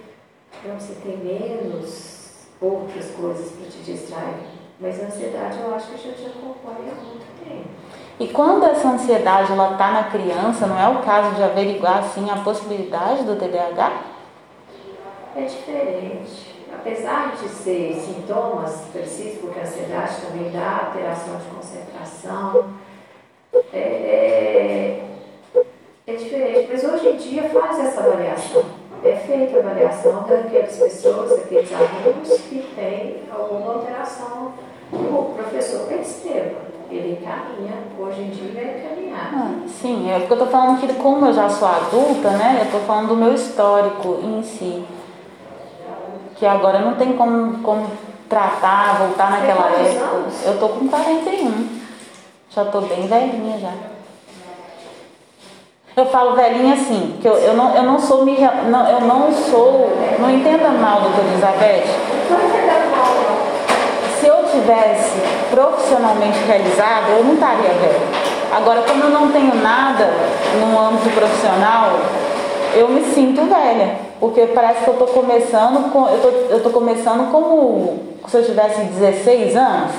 [0.64, 4.55] você tem menos outras coisas para te distrair.
[4.78, 7.68] Mas a ansiedade eu acho que já te acompanha há muito tempo.
[8.18, 12.30] E quando essa ansiedade ela está na criança, não é o caso de averiguar assim
[12.30, 14.02] a possibilidade do TDAH?
[15.34, 16.56] É diferente.
[16.74, 22.70] Apesar de ser sintomas persistem, porque a ansiedade também dá alteração de concentração,
[23.72, 25.04] é, é,
[26.06, 26.68] é diferente.
[26.70, 28.64] Mas hoje em dia faz essa avaliação.
[29.04, 34.54] É feita a avaliação daquelas pessoas, daqueles alunos que têm alguma alteração.
[34.92, 39.30] O professor Esteban, ele encaminha, hoje em dia vai encaminhar.
[39.34, 42.58] Ah, sim, é porque eu estou falando que como eu já sou adulta, né?
[42.60, 44.84] Eu estou falando do meu histórico em si.
[46.36, 47.86] Que agora não tem como, como
[48.28, 50.04] tratar, voltar naquela época.
[50.04, 50.46] anos?
[50.46, 51.68] Eu tô com 41.
[52.50, 53.72] Já tô bem velhinha já.
[55.96, 59.90] Eu falo velhinha assim, que eu, eu, não, eu não sou não, eu não sou,
[60.18, 61.84] não entenda mal, doutora Elizabeth.
[64.56, 65.12] Tivesse
[65.50, 68.00] profissionalmente realizada, eu não estaria velha.
[68.56, 70.08] Agora, como eu não tenho nada
[70.58, 71.98] no âmbito profissional,
[72.74, 73.98] eu me sinto velha.
[74.18, 78.44] Porque parece que eu estou começando, com, eu tô, eu tô começando como se eu
[78.44, 79.92] tivesse 16 anos.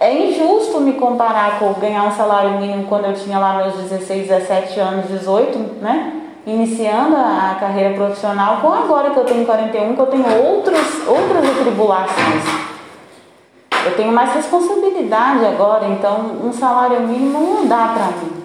[0.00, 4.26] É injusto me comparar com ganhar um salário mínimo quando eu tinha lá meus 16,
[4.28, 6.12] 17 anos, 18, né?
[6.46, 11.44] Iniciando a carreira profissional com agora que eu tenho 41, que eu tenho outros, outras
[11.44, 12.63] atribulações.
[13.84, 18.44] Eu tenho mais responsabilidade agora, então um salário mínimo não dá pra mim.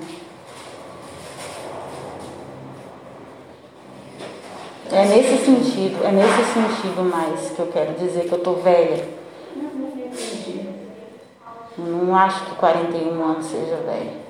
[4.91, 9.07] É nesse sentido, é nesse sentido mais que eu quero dizer que eu tô velha.
[11.77, 14.29] Não acho que 41 anos seja velho.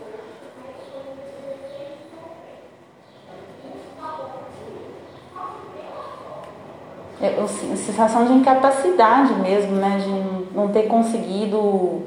[7.21, 9.97] É sensação de incapacidade mesmo, né?
[9.97, 12.01] De não ter conseguido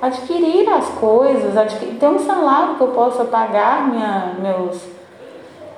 [0.00, 4.80] adquirir as coisas, adquirir, ter um salário que eu possa pagar minha, meus,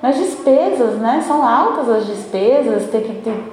[0.01, 1.23] minhas despesas, né?
[1.25, 3.51] São altas as despesas, ter que ter,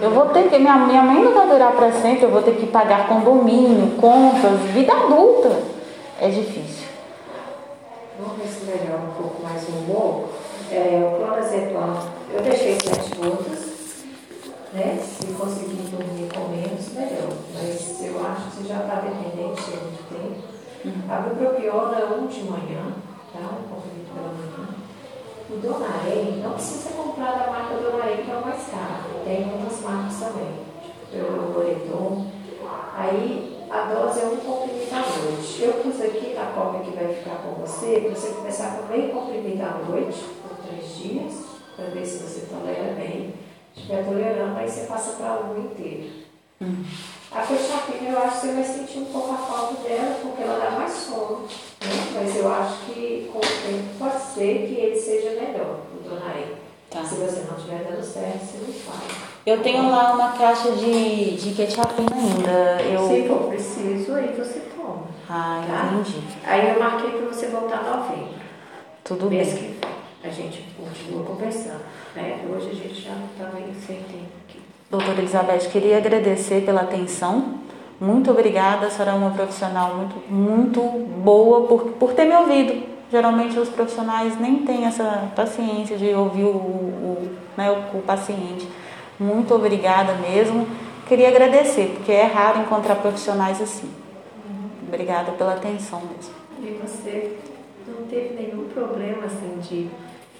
[0.00, 2.56] eu vou ter que, minha, minha mãe não vai durar para sempre, eu vou ter
[2.56, 5.50] que pagar condomínio, contas, vida adulta.
[6.20, 6.88] É difícil.
[8.18, 10.24] Vamos ver se melhora um pouco mais o humor.
[10.72, 11.96] É, o clonazepam,
[12.34, 13.65] eu deixei sete gotas,
[14.76, 15.02] né?
[15.02, 17.32] Se conseguir dormir com menos, melhor.
[17.54, 20.56] Mas eu acho que você já está dependente há muito tempo.
[21.10, 22.92] A bupropiona, um de manhã,
[23.32, 23.40] tá?
[23.40, 24.68] Um comprimido pela manhã.
[25.48, 29.24] O Donarém, não precisa comprar da marca Donarém, que é o mais caro.
[29.24, 30.52] Tem outras marcas também,
[31.10, 32.26] tipo o Loreton.
[32.94, 35.62] Aí a dose é um comprimido à noite.
[35.62, 39.12] Eu pus aqui na cópia que vai ficar com você, para você começar com meio
[39.12, 41.34] comprimido à noite, por três dias,
[41.74, 43.45] para ver se você tolera bem.
[43.76, 46.10] Se estiver tolerando, aí você passa para um inteiro.
[47.30, 50.58] A cochapina eu acho que você vai sentir um pouco a falta dela, porque ela
[50.58, 51.42] dá mais sono.
[51.42, 52.12] Né?
[52.14, 56.46] Mas eu acho que com o tempo pode ser que ele seja melhor, o Donarém.
[56.90, 57.04] Tá.
[57.04, 59.00] Se você não estiver dando certo, você me fala.
[59.44, 62.82] Eu tenho lá uma caixa de, de quetiapina ainda.
[62.82, 63.06] Eu...
[63.06, 65.02] Se for preciso, aí você toma.
[65.28, 65.90] Ah, Tá?
[65.92, 66.22] entendi.
[66.44, 68.34] Aí eu marquei para você voltar em novembro.
[69.04, 69.74] Tudo mês bem.
[69.74, 69.95] que.
[70.26, 71.82] A gente continua conversando.
[72.16, 72.44] Né?
[72.50, 74.58] Hoje a gente já está meio sem tempo aqui.
[74.90, 77.60] Doutora Elizabeth, queria agradecer pela atenção.
[78.00, 80.80] Muito obrigada, a senhora é uma profissional muito, muito
[81.22, 82.82] boa por, por ter me ouvido.
[83.10, 88.68] Geralmente os profissionais nem têm essa paciência de ouvir o, o, né, o, o paciente.
[89.18, 90.66] Muito obrigada mesmo.
[91.06, 93.88] Queria agradecer, porque é raro encontrar profissionais assim.
[94.88, 96.34] Obrigada pela atenção mesmo.
[96.60, 97.36] E você
[97.86, 99.88] não teve nenhum problema assim de,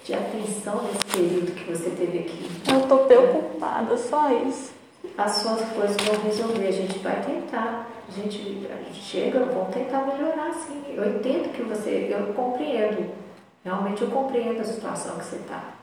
[0.06, 2.48] de atenção nesse período que você teve aqui?
[2.70, 4.72] Eu estou preocupada, só isso.
[5.18, 7.88] As suas coisas vão resolver, a gente vai tentar.
[8.08, 10.80] A gente, a gente chega, vamos tentar melhorar sim.
[10.94, 13.10] Eu entendo que você, eu compreendo.
[13.64, 15.74] Realmente eu compreendo a situação que você está.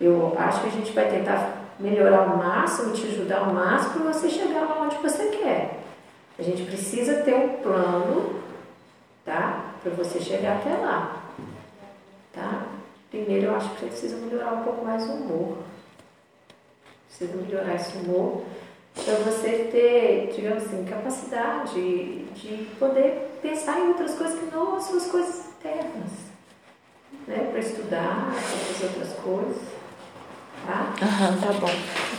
[0.00, 4.12] Eu acho que a gente vai tentar melhorar ao máximo, te ajudar ao máximo para
[4.12, 5.78] você chegar lá onde você quer.
[6.36, 8.40] A gente precisa ter um plano,
[9.24, 9.66] tá?
[9.84, 11.22] Para você chegar até lá,
[12.32, 12.73] tá?
[13.14, 15.58] Primeiro eu acho que você precisa melhorar um pouco mais o humor.
[17.06, 18.42] Precisa melhorar esse humor
[18.92, 24.84] para você ter, digamos assim, capacidade de poder pensar em outras coisas que não as
[24.86, 26.10] suas coisas internas,
[27.28, 27.48] né?
[27.52, 29.62] Para estudar, para fazer outras coisas,
[30.66, 30.94] tá?
[31.00, 31.70] Aham, tá bom.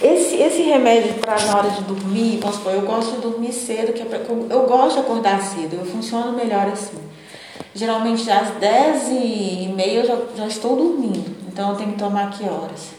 [0.01, 3.91] Esse, esse remédio para na hora de dormir, vamos supor, eu gosto de dormir cedo,
[3.91, 7.14] que eu, eu gosto de acordar cedo, eu funciono melhor assim.
[7.75, 12.31] Geralmente às 10 e meia eu já, já estou dormindo, então eu tenho que tomar
[12.31, 12.91] que horas?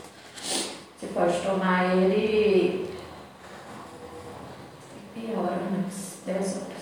[1.00, 2.86] Você pode tomar ele
[5.16, 6.76] meia hora antes, 10 horas.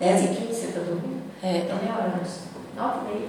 [0.00, 1.22] 10 e 15 você está dormindo?
[1.44, 2.40] É, Então meia hora antes,
[2.76, 3.28] 9 e meia.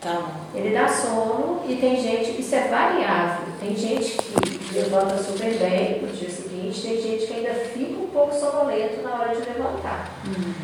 [0.00, 0.58] tá bom.
[0.58, 3.46] Ele dá sono e tem gente, isso é variável.
[3.60, 8.06] Tem gente que levanta super bem no dia seguinte, tem gente que ainda fica um
[8.08, 10.10] pouco sonolento na hora de levantar.